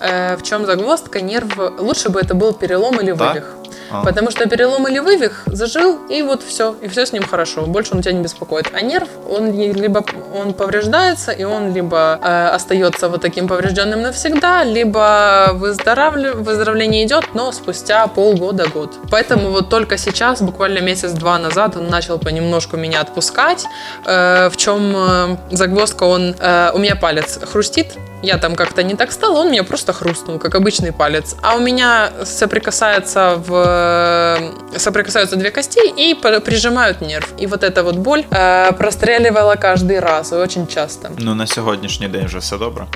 Э, 0.00 0.36
в 0.36 0.42
чем 0.42 0.66
загвоздка? 0.66 1.20
Нерв. 1.20 1.58
Лучше 1.78 2.08
бы 2.08 2.20
это 2.20 2.34
был 2.34 2.52
перелом 2.54 3.00
или 3.00 3.12
Так? 3.14 3.34
вывих. 3.36 3.54
А. 3.91 4.03
Потому 4.03 4.31
что 4.31 4.47
перелом 4.47 4.87
или 4.87 4.99
вывих 4.99 5.43
зажил, 5.47 5.99
и 6.09 6.21
вот 6.21 6.43
все, 6.43 6.75
и 6.81 6.87
все 6.87 7.05
с 7.05 7.11
ним 7.13 7.23
хорошо. 7.23 7.61
Больше 7.65 7.93
он 7.95 8.01
тебя 8.01 8.13
не 8.13 8.21
беспокоит. 8.23 8.67
А 8.73 8.81
нерв, 8.81 9.07
он 9.29 9.51
ли- 9.51 9.73
либо 9.73 10.03
он 10.35 10.53
повреждается, 10.53 11.31
и 11.31 11.43
он 11.43 11.73
либо 11.73 12.19
э, 12.21 12.47
остается 12.55 13.09
вот 13.09 13.21
таким 13.21 13.47
поврежденным 13.47 14.01
навсегда, 14.01 14.63
либо 14.63 15.49
выздоравли- 15.53 16.31
выздоровление 16.33 17.05
идет, 17.05 17.25
но 17.33 17.51
спустя 17.51 18.07
полгода-год. 18.07 18.93
Поэтому 19.09 19.49
вот 19.51 19.69
только 19.69 19.97
сейчас, 19.97 20.41
буквально 20.41 20.79
месяц-два 20.79 21.37
назад, 21.39 21.75
он 21.77 21.89
начал 21.89 22.17
понемножку 22.19 22.77
меня 22.77 23.01
отпускать. 23.01 23.65
Э, 24.05 24.49
в 24.49 24.57
чем 24.57 24.93
э, 24.95 25.37
загвоздка? 25.51 26.03
Он, 26.03 26.35
э, 26.39 26.71
у 26.73 26.77
меня 26.77 26.95
палец 26.95 27.39
хрустит, 27.51 27.93
я 28.22 28.38
там 28.38 28.54
как-то 28.56 28.82
не 28.82 28.94
так 28.94 29.12
стала, 29.12 29.40
он 29.40 29.50
меня 29.50 29.62
просто 29.64 29.92
хрустнул, 29.92 30.38
как 30.38 30.54
обычный 30.54 30.92
палец. 30.92 31.36
А 31.42 31.54
у 31.56 31.60
меня 31.60 32.10
соприкасается 32.24 33.34
в 33.46 34.38
соприкасаются 34.76 35.36
две 35.36 35.50
кости 35.50 35.80
и 36.10 36.14
по- 36.14 36.40
прижимают 36.40 37.00
нерв. 37.00 37.28
И 37.42 37.46
вот 37.46 37.62
эта 37.62 37.82
вот 37.82 37.96
боль 37.96 38.24
э, 38.30 38.72
простреливала 38.72 39.56
каждый 39.56 40.00
раз 40.00 40.32
и 40.32 40.36
очень 40.36 40.66
часто. 40.66 41.10
Ну 41.18 41.34
на 41.34 41.46
сьогоднішній 41.46 42.08
день 42.08 42.26
вже 42.26 42.38
все 42.38 42.56
добре. 42.58 42.86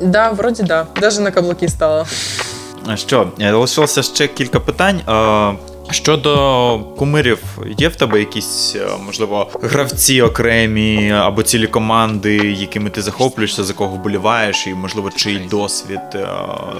Да, 0.00 0.30
вроде 0.30 0.62
да. 0.62 0.86
Даже 1.00 1.20
на 1.20 1.30
каблуки 1.30 1.68
стала. 1.68 2.06
А 2.86 2.96
Що, 2.96 3.28
е, 3.40 3.52
лишилося 3.52 4.02
ще 4.02 4.26
кілька 4.28 4.60
питань. 4.60 5.00
Е, 5.90 5.92
Щодо 5.92 6.80
кумирів, 6.98 7.42
є 7.78 7.88
в 7.88 7.96
тебе 7.96 8.18
якісь, 8.18 8.76
е, 8.76 8.86
можливо, 9.06 9.46
гравці 9.62 10.22
окремі 10.22 11.10
або 11.12 11.42
цілі 11.42 11.66
команди, 11.66 12.36
якими 12.36 12.90
ти 12.90 13.02
захоплюєшся, 13.02 13.64
за 13.64 13.72
кого 13.72 13.96
вболіваєш, 13.96 14.66
і, 14.66 14.74
можливо, 14.74 15.10
чий 15.16 15.38
досвід 15.50 16.00
е, 16.14 16.28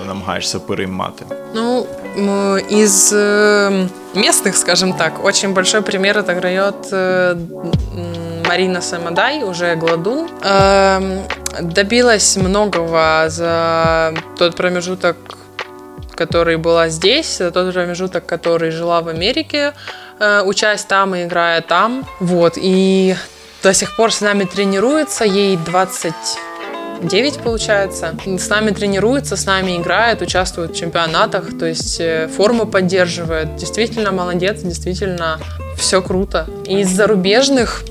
намагаєшся 0.07 0.59
переймати? 0.61 1.25
Ну, 1.55 1.87
м, 2.19 2.57
из 2.71 3.13
э, 3.13 3.89
местных, 4.15 4.53
скажем 4.53 4.93
так, 4.93 5.25
очень 5.25 5.55
большой 5.55 5.81
пример 5.81 6.19
отыграет 6.19 6.91
э, 6.93 7.31
м, 7.31 7.39
Марина 8.49 8.81
Самодай, 8.81 9.45
уже 9.45 9.75
Гладун. 9.75 10.27
Эм, 10.43 11.19
добилась 11.63 12.37
многого 12.37 13.25
за 13.31 14.13
тот 14.39 14.57
промежуток, 14.57 15.17
который 16.22 16.58
была 16.58 16.90
здесь, 16.90 17.38
тот 17.38 17.74
промежуток, 17.74 18.28
который 18.28 18.70
жила 18.70 19.02
в 19.02 19.08
Америке, 19.08 19.74
э, 20.20 20.44
учась 20.46 20.84
там 20.86 21.16
и 21.16 21.24
играя 21.24 21.62
там. 21.62 22.06
Вот, 22.20 22.54
и 22.58 23.16
до 23.64 23.74
сих 23.74 23.96
пор 23.96 24.12
с 24.12 24.22
нами 24.22 24.44
тренируется, 24.44 25.26
ей 25.26 25.58
29 25.58 27.40
получается. 27.40 28.14
С 28.38 28.50
нами 28.50 28.70
тренируется, 28.70 29.36
с 29.36 29.48
нами 29.48 29.78
играет, 29.78 30.22
участвует 30.22 30.72
в 30.72 30.76
чемпионатах, 30.76 31.58
то 31.58 31.66
есть 31.66 32.00
э, 32.00 32.28
форму 32.28 32.68
поддерживает. 32.68 33.56
Действительно 33.56 34.12
молодец, 34.12 34.62
действительно 34.62 35.40
все 35.76 36.04
круто. 36.04 36.46
Из 36.68 36.88
зарубежных, 36.88 37.84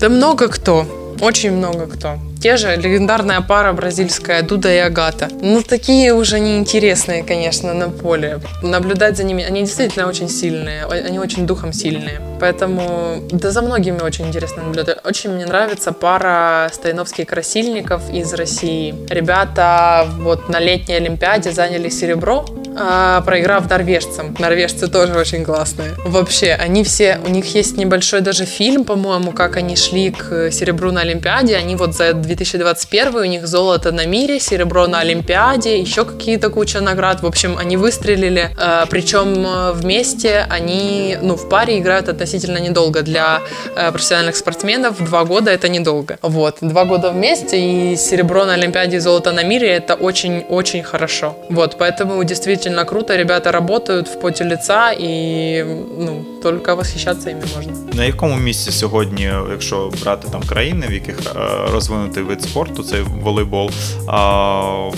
да 0.00 0.08
много 0.08 0.48
кто, 0.48 0.86
очень 1.20 1.52
много 1.52 1.86
кто. 1.86 2.18
Те 2.40 2.56
же 2.56 2.76
легендарная 2.76 3.40
пара 3.40 3.72
бразильская 3.72 4.42
Дуда 4.42 4.72
и 4.72 4.78
Агата. 4.78 5.28
Ну, 5.40 5.60
такие 5.62 6.14
уже 6.14 6.38
неинтересные, 6.38 7.24
конечно, 7.24 7.74
на 7.74 7.90
поле. 7.90 8.40
Наблюдать 8.62 9.16
за 9.16 9.24
ними, 9.24 9.42
они 9.42 9.62
действительно 9.62 10.06
очень 10.06 10.28
сильные, 10.28 10.84
они 10.84 11.18
очень 11.18 11.46
духом 11.46 11.72
сильные. 11.72 12.20
Поэтому, 12.40 13.22
да 13.32 13.50
за 13.50 13.62
многими 13.62 14.00
очень 14.00 14.28
интересно 14.28 14.62
наблюдать. 14.62 14.98
Очень 15.04 15.30
мне 15.30 15.46
нравится 15.46 15.92
пара 15.92 16.70
Стояновский-Красильников 16.72 18.08
из 18.12 18.32
России. 18.34 18.94
Ребята 19.10 20.06
вот 20.18 20.48
на 20.48 20.60
летней 20.60 20.94
Олимпиаде 20.94 21.50
заняли 21.50 21.88
серебро, 21.88 22.44
а, 22.80 23.20
проиграв 23.22 23.68
норвежцам. 23.68 24.34
Норвежцы 24.38 24.88
тоже 24.88 25.14
очень 25.18 25.44
классные. 25.44 25.92
Вообще, 26.04 26.52
они 26.52 26.84
все, 26.84 27.18
у 27.24 27.28
них 27.28 27.54
есть 27.54 27.76
небольшой 27.76 28.20
даже 28.20 28.44
фильм, 28.44 28.84
по-моему, 28.84 29.32
как 29.32 29.56
они 29.56 29.76
шли 29.76 30.10
к 30.10 30.50
серебру 30.50 30.92
на 30.92 31.00
Олимпиаде. 31.00 31.56
Они 31.56 31.76
вот 31.76 31.94
за 31.94 32.12
2021 32.12 33.14
у 33.16 33.24
них 33.24 33.46
золото 33.46 33.92
на 33.92 34.06
мире, 34.06 34.40
серебро 34.40 34.86
на 34.86 35.00
Олимпиаде, 35.00 35.80
еще 35.80 36.04
какие-то 36.04 36.50
куча 36.50 36.80
наград. 36.80 37.22
В 37.22 37.26
общем, 37.26 37.56
они 37.58 37.76
выстрелили. 37.76 38.50
э, 38.58 38.84
Причем 38.90 39.46
э, 39.46 39.72
вместе 39.72 40.46
они, 40.48 41.16
ну, 41.22 41.36
в 41.36 41.48
паре 41.48 41.78
играют 41.78 42.08
относительно 42.08 42.58
недолго. 42.58 43.02
Для 43.02 43.40
э, 43.76 43.90
профессиональных 43.92 44.36
спортсменов 44.36 45.02
два 45.04 45.24
года 45.24 45.50
это 45.50 45.68
недолго. 45.68 46.18
Вот, 46.22 46.58
два 46.60 46.84
года 46.84 47.10
вместе 47.10 47.58
и 47.58 47.96
серебро 47.96 48.44
на 48.44 48.54
Олимпиаде 48.54 48.96
и 48.96 49.00
золото 49.00 49.32
на 49.32 49.42
мире 49.42 49.68
это 49.68 49.94
очень-очень 49.94 50.82
хорошо. 50.82 51.36
Вот, 51.50 51.76
поэтому 51.78 52.22
действительно 52.24 52.67
круто. 52.84 53.16
Ребята 53.16 53.52
работают 53.52 54.08
в 54.08 54.20
поте 54.20 54.44
лица 54.44 54.92
и, 54.92 55.64
ну, 55.98 56.24
только 56.42 56.74
восхищаться 56.74 57.30
ими 57.30 57.42
можно. 57.56 57.72
На 57.92 58.04
якому 58.04 58.36
місці 58.36 58.70
сьогодні, 58.70 59.32
якщо 59.50 59.90
брати 60.02 60.28
там 60.32 60.42
країни, 60.42 60.86
в 60.88 60.92
яких 60.92 61.18
е, 61.18 61.38
розвинутий 61.72 62.22
вид 62.22 62.42
спорту, 62.42 62.82
це 62.82 63.02
волейбол, 63.22 63.70
а, 64.06 64.90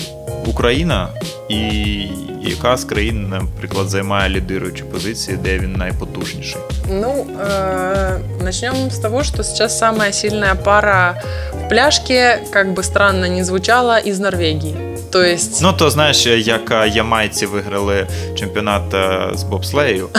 Україна 0.45 1.09
і 1.49 2.07
яка 2.41 2.77
з 2.77 2.83
країн, 2.83 3.29
наприклад, 3.29 3.89
займає 3.89 4.29
лідируючі 4.29 4.83
позиції, 4.83 5.37
де 5.37 5.59
він 5.59 5.73
найпотужніший? 5.73 6.61
Ну, 6.89 7.25
э, 7.39 8.43
начнем 8.43 8.75
с 8.89 8.99
того, 8.99 9.23
что 9.23 9.43
сейчас 9.43 9.77
самая 9.77 10.13
сильная 10.13 10.55
пара 10.55 11.21
в 11.53 11.69
пляжке, 11.69 12.39
как 12.51 12.73
бы 12.73 12.83
странно 12.83 13.29
ни 13.29 13.43
звучало, 13.43 13.99
из 14.07 14.19
Норвегии. 14.19 14.90
То 15.10 15.22
есть, 15.22 15.58
Ну 15.62 15.72
то 15.72 15.90
знаєш, 15.90 16.26
як 16.26 16.70
е, 16.70 16.88
ямайці 16.88 17.46
виграли 17.46 18.06
чемпіонат 18.34 18.94
е, 18.94 19.28
з 19.34 19.42
бобслею. 19.42 20.08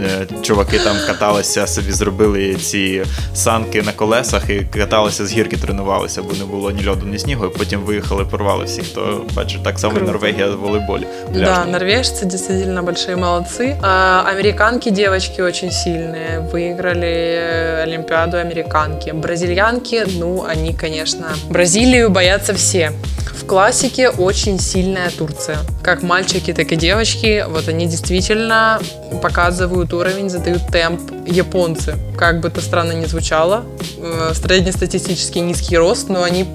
Е, 0.00 0.26
Чуваки 0.42 0.78
там 0.78 0.96
каталися, 1.06 1.66
собі 1.66 1.92
зробили 1.92 2.54
ці 2.54 3.02
санки 3.34 3.82
на 3.82 3.92
колесах 3.92 4.50
і 4.50 4.60
каталися 4.78 5.26
з 5.26 5.32
гірки, 5.32 5.56
тренувалися, 5.56 6.22
бо 6.22 6.32
не 6.32 6.44
було 6.44 6.70
ні 6.70 6.88
льоду, 6.88 7.06
ні 7.06 7.18
снігу. 7.18 7.46
І 7.46 7.58
потім 7.58 7.80
виїхали, 7.80 8.24
порвали 8.24 8.64
всіх. 8.64 8.88
То 8.94 9.24
бачиш, 9.34 9.60
так 9.64 9.78
само 9.78 9.92
і 9.94 9.96
Круто. 9.96 10.12
Норвегія 10.12 10.46
в 10.50 10.56
волейболі. 10.58 11.06
да, 11.32 11.38
пляжному. 11.38 11.72
норвежцы 11.78 12.24
действительно 12.24 12.82
большие 12.82 13.16
молодцы. 13.16 13.76
А, 13.82 14.22
американки, 14.26 14.90
девочки 14.90 15.42
очень 15.42 15.70
сильные. 15.70 16.50
Выиграли 16.52 17.06
э, 17.06 17.82
Олимпиаду 17.82 18.36
американки. 18.36 19.12
Бразильянки, 19.12 20.04
ну, 20.18 20.44
они, 20.52 20.74
конечно, 20.74 21.26
Бразилию 21.50 22.10
боятся 22.10 22.52
все. 22.54 22.92
В 23.40 23.44
классике 23.85 24.09
очень 24.09 24.59
сильная 24.59 25.11
Турция. 25.11 25.59
Как 25.83 26.01
мальчики, 26.01 26.53
так 26.53 26.71
и 26.71 26.75
девочки. 26.75 27.45
Вот 27.47 27.67
они 27.67 27.85
действительно 27.85 28.79
показывают 29.21 29.93
уровень, 29.93 30.29
задают 30.29 30.67
темп. 30.71 31.01
Японцы, 31.27 31.95
как 32.17 32.41
бы 32.41 32.47
это 32.47 32.61
странно 32.61 32.93
ни 32.93 33.05
звучало, 33.05 33.63
э, 33.97 34.33
среднестатистический 34.33 35.41
низкий 35.41 35.77
рост, 35.77 36.09
но 36.09 36.23
они 36.23 36.47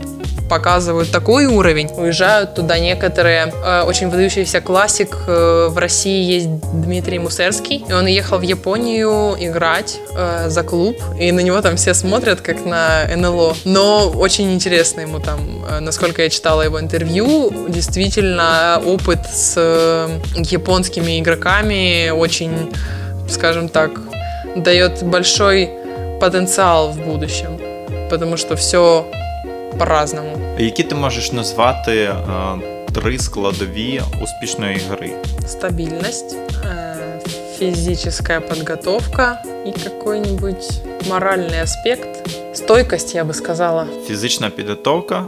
показывают 0.51 1.13
такой 1.13 1.47
уровень. 1.47 1.89
Уезжают 1.97 2.55
туда 2.55 2.79
некоторые. 2.79 3.55
Э, 3.65 3.85
очень 3.85 4.11
выдающийся 4.11 4.61
классик 4.61 5.17
э, 5.29 5.69
в 5.71 5.79
России 5.79 6.23
есть 6.35 6.49
Дмитрий 6.73 7.21
Мусерский. 7.21 7.85
И 7.89 7.93
он 7.93 8.07
ехал 8.07 8.39
в 8.39 8.43
Японию 8.43 9.37
играть 9.39 9.99
э, 10.17 10.49
за 10.49 10.63
клуб. 10.63 10.97
И 11.21 11.31
на 11.33 11.41
него 11.41 11.63
там 11.63 11.77
все 11.77 11.95
смотрят, 11.95 12.41
как 12.41 12.67
на 12.67 13.07
НЛО. 13.17 13.57
Но 13.65 14.11
очень 14.11 14.53
интересно 14.53 15.03
ему 15.03 15.21
там, 15.21 15.39
насколько 15.81 16.23
я 16.23 16.29
читала 16.29 16.63
его 16.63 16.81
интервью, 16.81 17.53
действительно 17.69 18.83
опыт 18.85 19.21
с 19.33 19.57
японскими 20.35 21.21
игроками 21.21 22.11
очень, 22.11 22.73
скажем 23.29 23.69
так, 23.69 23.93
дает 24.57 25.03
большой 25.05 25.71
потенциал 26.21 26.91
в 26.91 26.99
будущем. 26.99 27.61
Потому 28.11 28.37
что 28.37 28.57
все 28.57 29.07
по-разному. 29.79 30.40
Які 30.60 30.84
ти 30.84 30.96
можеш 30.96 31.32
назвати 31.32 31.92
е, 32.02 32.14
три 32.94 33.20
складові 33.20 34.02
успішної 34.24 34.82
гри? 34.90 35.12
Стабильность, 35.48 36.36
э, 36.36 36.96
физическая 37.60 38.40
подготовка 38.42 39.42
и 39.68 39.72
какой-нибудь 39.72 40.82
моральный 41.10 41.62
аспект. 41.62 42.30
Стойкость, 42.54 43.16
я 43.16 43.24
бы 43.24 43.34
сказала, 43.34 43.88
Фізична 44.08 44.50
підготовка, 44.50 45.26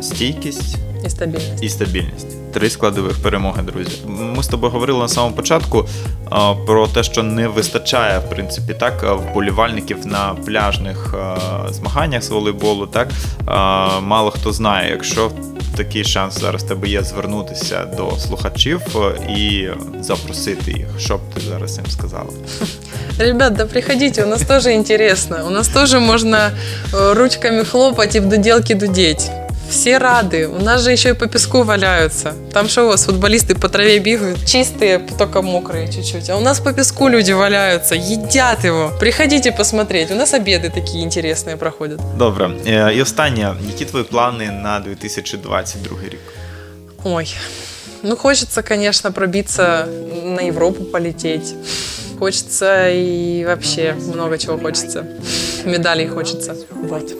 стійкість 0.00 0.76
и 1.06 1.10
стабильность. 1.10 1.62
і 1.62 1.68
стабільність. 1.68 2.36
Три 2.53 2.69
складових 2.69 3.17
перемоги, 3.23 3.61
друзі. 3.61 3.91
Ми 4.07 4.43
з 4.43 4.47
тобою 4.47 4.73
говорили 4.73 4.99
на 4.99 5.07
самому 5.07 5.35
початку 5.35 5.85
про 6.65 6.87
те, 6.87 7.03
що 7.03 7.23
не 7.23 7.47
вистачає, 7.47 8.19
в 8.19 8.29
принципі, 8.29 8.73
так, 8.73 9.17
вболівальників 9.19 10.07
на 10.07 10.35
пляжних 10.45 11.15
змаганнях 11.69 12.23
з 12.23 12.29
волейболу. 12.29 12.87
Так 12.87 13.07
мало 14.01 14.31
хто 14.31 14.53
знає, 14.53 14.91
якщо 14.91 15.31
такий 15.77 16.03
шанс 16.03 16.39
зараз 16.39 16.63
тебе 16.63 16.87
є 16.87 17.03
звернутися 17.03 17.85
до 17.85 18.11
слухачів 18.17 18.81
і 19.29 19.67
запросити 19.99 20.71
їх. 20.71 20.87
Що 20.99 21.17
б 21.17 21.19
ти 21.33 21.41
зараз 21.41 21.77
їм 21.77 21.85
сказала? 21.85 22.29
Ребят, 23.19 23.53
да 23.53 23.65
приходите, 23.65 24.23
у 24.23 24.27
нас 24.27 24.41
тоже 24.41 24.73
интересно. 24.73 25.45
У 25.47 25.49
нас 25.49 25.67
тоже 25.67 25.99
можно 25.99 26.37
э, 26.93 27.13
ручками 27.13 27.63
хлопать 27.63 28.15
и 28.15 28.19
в 28.19 28.29
дуделки 28.29 28.75
дудеть. 28.75 29.31
Все 29.70 29.98
рады. 29.98 30.46
У 30.48 30.62
нас 30.62 30.82
же 30.82 30.92
еще 30.92 31.08
и 31.10 31.12
по 31.14 31.26
песку 31.26 31.62
валяются. 31.62 32.32
Там 32.52 32.68
что 32.68 32.84
у 32.84 32.88
вас, 32.88 33.04
футболисты 33.04 33.54
по 33.54 33.68
траве 33.68 33.98
бегают? 33.98 34.38
Чистые, 34.46 34.98
только 35.18 35.42
мокрые 35.42 35.88
чуть-чуть. 35.92 36.30
А 36.30 36.36
у 36.36 36.40
нас 36.40 36.60
по 36.60 36.72
песку 36.72 37.08
люди 37.08 37.32
валяются, 37.32 37.94
едят 37.94 38.64
его. 38.64 38.92
Приходите 39.00 39.52
посмотреть. 39.52 40.10
У 40.10 40.14
нас 40.14 40.34
обеды 40.34 40.70
такие 40.70 41.04
интересные 41.04 41.56
проходят. 41.56 42.00
Добре, 42.18 42.50
Е, 42.66 42.92
і 42.96 43.02
останнє, 43.02 43.54
які 43.70 43.84
твої 43.84 44.04
плани 44.04 44.50
на 44.62 44.80
2022 44.80 45.98
рік? 46.10 46.20
Ой, 47.04 47.34
ну 48.02 48.16
хочется, 48.16 48.62
конечно, 48.62 49.12
пробиться 49.12 49.86
на 50.24 50.42
Европу 50.42 50.84
полететь. 50.84 51.54
Хочется 52.18 52.88
и 52.90 53.44
вообще 53.46 53.94
много 54.14 54.38
чего 54.38 54.58
хочется. 54.58 55.04
Медалей 55.64 56.08
хочется. 56.08 56.54
Вот. 56.88 57.12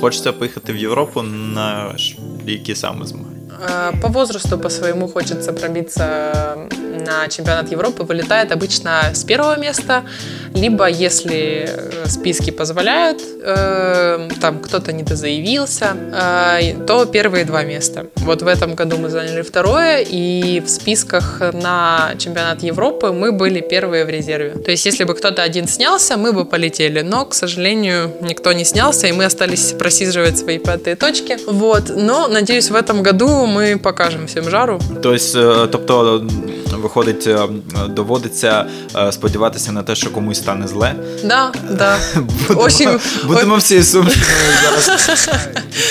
Хочеться 0.00 0.32
поїхати 0.32 0.72
в 0.72 0.76
Європу 0.76 1.22
на 1.22 1.98
ш- 1.98 2.16
які 2.46 2.74
саме 2.74 3.06
змагання? 3.06 3.35
Э, 3.59 3.91
По 4.01 4.07
возрасту, 4.07 4.57
по 4.57 4.69
своему 4.69 5.07
хочется 5.07 5.53
пробиться 5.53 6.67
на 7.07 7.27
чемпионат 7.27 7.71
Европы. 7.71 8.03
Вылетает 8.03 8.51
обычно 8.51 9.11
с 9.13 9.23
первого 9.23 9.57
места, 9.57 10.03
либо 10.53 10.87
если 10.87 11.69
э, 11.69 12.05
списки 12.07 12.51
позволяют, 12.51 13.21
э, 13.21 14.29
там 14.41 14.59
кто-то 14.59 14.91
недозаявился, 14.91 15.95
э, 15.95 16.85
то 16.85 17.05
первые 17.05 17.45
два 17.45 17.63
места. 17.63 18.07
Вот 18.15 18.41
в 18.41 18.47
этом 18.47 18.75
году 18.75 18.97
мы 18.97 19.09
заняли 19.09 19.41
второе, 19.41 19.99
и 19.99 20.59
в 20.59 20.69
списках 20.69 21.41
на 21.53 22.11
чемпионат 22.17 22.63
Европы 22.63 23.11
мы 23.11 23.31
были 23.31 23.61
первые 23.61 24.05
в 24.05 24.09
резерве. 24.09 24.51
То 24.51 24.71
есть 24.71 24.85
если 24.85 25.05
бы 25.05 25.15
кто-то 25.15 25.43
один 25.43 25.67
снялся, 25.67 26.17
мы 26.17 26.33
бы 26.33 26.45
полетели, 26.45 27.01
но, 27.01 27.25
к 27.25 27.33
сожалению, 27.33 28.11
никто 28.21 28.51
не 28.53 28.65
снялся, 28.65 29.07
и 29.07 29.11
мы 29.11 29.25
остались 29.25 29.73
просиживать 29.73 30.37
свои 30.37 30.57
пятые 30.57 30.95
точки. 30.95 31.37
Вот, 31.47 31.91
но, 31.95 32.27
надеюсь, 32.27 32.69
в 32.69 32.75
этом 32.75 33.03
году 33.03 33.45
мы 33.47 33.77
покажем 33.77 34.25
всем 34.27 34.49
жару. 34.49 34.79
Тобто, 35.01 35.15
е, 35.15 35.67
тобто 35.67 36.21
виходить, 36.81 37.27
е, 37.27 37.39
доводиться 37.89 38.65
е, 38.95 39.11
сподіватися 39.11 39.71
на 39.71 39.83
те, 39.83 39.95
що 39.95 40.09
комусь 40.09 40.37
стане 40.37 40.67
зле. 40.67 40.95
Да, 41.25 41.51
да. 41.71 41.97
Будемо, 42.47 42.61
Очень- 42.61 42.99
будемо 43.27 43.55
всі 43.55 43.83
сумнівно 43.83 44.15
зараз 44.81 45.29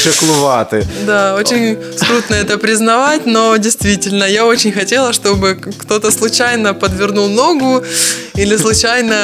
чеклувати. 0.03 0.87
Да, 1.07 1.35
очень 1.35 1.77
скрутно 1.97 2.37
это 2.37 2.57
признавать, 2.57 3.27
но 3.27 3.59
действительно, 3.59 4.27
я 4.27 4.45
очень 4.45 4.73
хотела, 4.73 5.11
чтобы 5.11 5.55
к- 5.61 5.71
кто-то 5.79 6.11
случайно 6.11 6.75
подвернул 6.75 7.29
ногу 7.29 7.83
или 8.39 8.59
случайно 8.59 9.15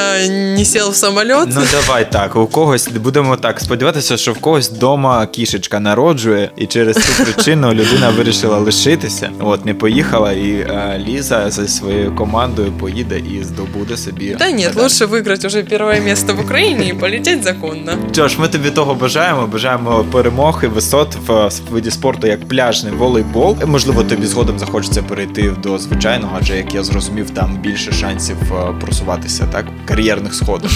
не 0.57 0.65
сел 0.65 0.91
в 0.91 0.97
самолет. 0.97 1.49
Ну 1.55 1.63
давай 1.73 2.11
так, 2.13 2.37
у 2.37 2.47
когось 2.47 2.89
будемо 2.89 3.37
так 3.37 3.61
сподіватися, 3.61 4.17
що 4.17 4.33
в 4.33 4.39
когось 4.39 4.71
вдома 4.71 5.27
кішечка 5.27 5.81
народжує, 5.81 6.51
і 6.57 6.67
через 6.67 6.97
цю 6.97 7.25
причину 7.25 7.73
людина 7.73 8.11
вирішила 8.11 8.59
лишитися. 8.59 9.31
От 9.41 9.67
не 9.67 9.75
поїхала, 9.75 10.33
і 10.33 10.51
е, 10.53 11.01
Ліза 11.09 11.51
зі 11.53 11.69
своєю 11.69 12.15
командою 12.15 12.73
поїде 12.73 13.19
і 13.19 13.45
здобуде 13.45 13.97
собі. 13.97 14.37
Да 14.39 14.51
нет, 14.51 14.69
медаль. 14.69 14.83
лучше 14.83 15.07
выиграть 15.07 15.47
уже 15.47 15.63
первое 15.63 16.01
место 16.01 16.35
в 16.35 16.41
Украине 16.41 16.89
и 16.89 16.95
полететь 16.95 17.43
законно. 17.43 17.93
Що 18.13 18.29
ж, 18.29 18.41
ми 18.41 18.49
тобі 18.49 18.71
того 18.71 18.95
бажаємо. 18.95 19.47
Бажаємо 19.47 20.05
перемог 20.13 20.61
і 20.65 20.67
висот 20.67 21.17
в 21.27 21.33
е, 21.33 21.51
виді 21.71 21.91
спорту 21.91 22.27
як 22.27 22.49
пляжний 22.49 22.93
волейбол. 22.93 23.57
Можливо, 23.67 24.05
тобі 24.05 24.27
згодом 24.27 24.59
захочеться 24.59 25.03
перейти 25.03 25.53
до 25.63 25.79
звичайного, 25.79 26.37
адже 26.41 26.57
як 26.57 26.75
я 26.75 26.83
зрозумів, 26.83 27.31
там 27.31 27.57
більше 27.57 27.93
шансів 27.93 28.37
е, 28.53 28.73
просуватися, 28.81 29.47
так 29.53 29.67
кар'єрних 29.85 30.35
сходах. 30.35 30.71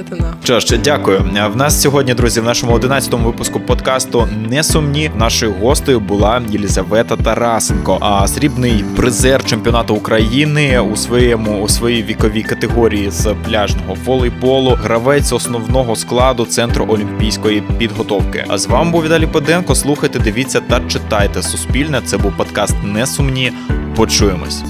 Що 0.44 0.60
ж, 0.60 0.78
дякую. 0.84 1.24
В 1.52 1.56
нас 1.56 1.82
сьогодні, 1.82 2.14
друзі, 2.14 2.40
в 2.40 2.44
нашому 2.44 2.78
11-му 2.78 3.26
випуску 3.26 3.60
подкасту 3.60 4.28
Несумні. 4.48 5.10
Нашою 5.16 5.52
гостею 5.52 6.00
була 6.00 6.42
Єлізавета 6.50 7.16
Тарасенко, 7.16 7.98
а 8.00 8.28
срібний 8.28 8.84
призер 8.96 9.44
чемпіонату 9.44 9.94
України 10.20 10.80
у 10.80 10.96
своєму 10.96 11.62
у 11.62 11.68
своїй 11.68 12.02
віковій 12.02 12.42
категорії 12.42 13.10
з 13.10 13.34
пляжного 13.44 13.96
волейболу, 14.04 14.70
гравець 14.70 15.32
основного 15.32 15.96
складу 15.96 16.44
центру 16.44 16.86
олімпійської 16.88 17.62
підготовки. 17.78 18.44
А 18.48 18.58
з 18.58 18.66
вами 18.66 18.90
був 18.90 19.04
Віталій 19.04 19.26
Поденко. 19.26 19.74
Слухайте, 19.74 20.18
дивіться 20.18 20.60
та 20.60 20.80
читайте 20.80 21.42
Суспільне. 21.42 22.00
Це 22.04 22.18
був 22.18 22.36
подкаст 22.36 22.74
Несумні. 22.84 23.52
Почуємось. 23.96 24.62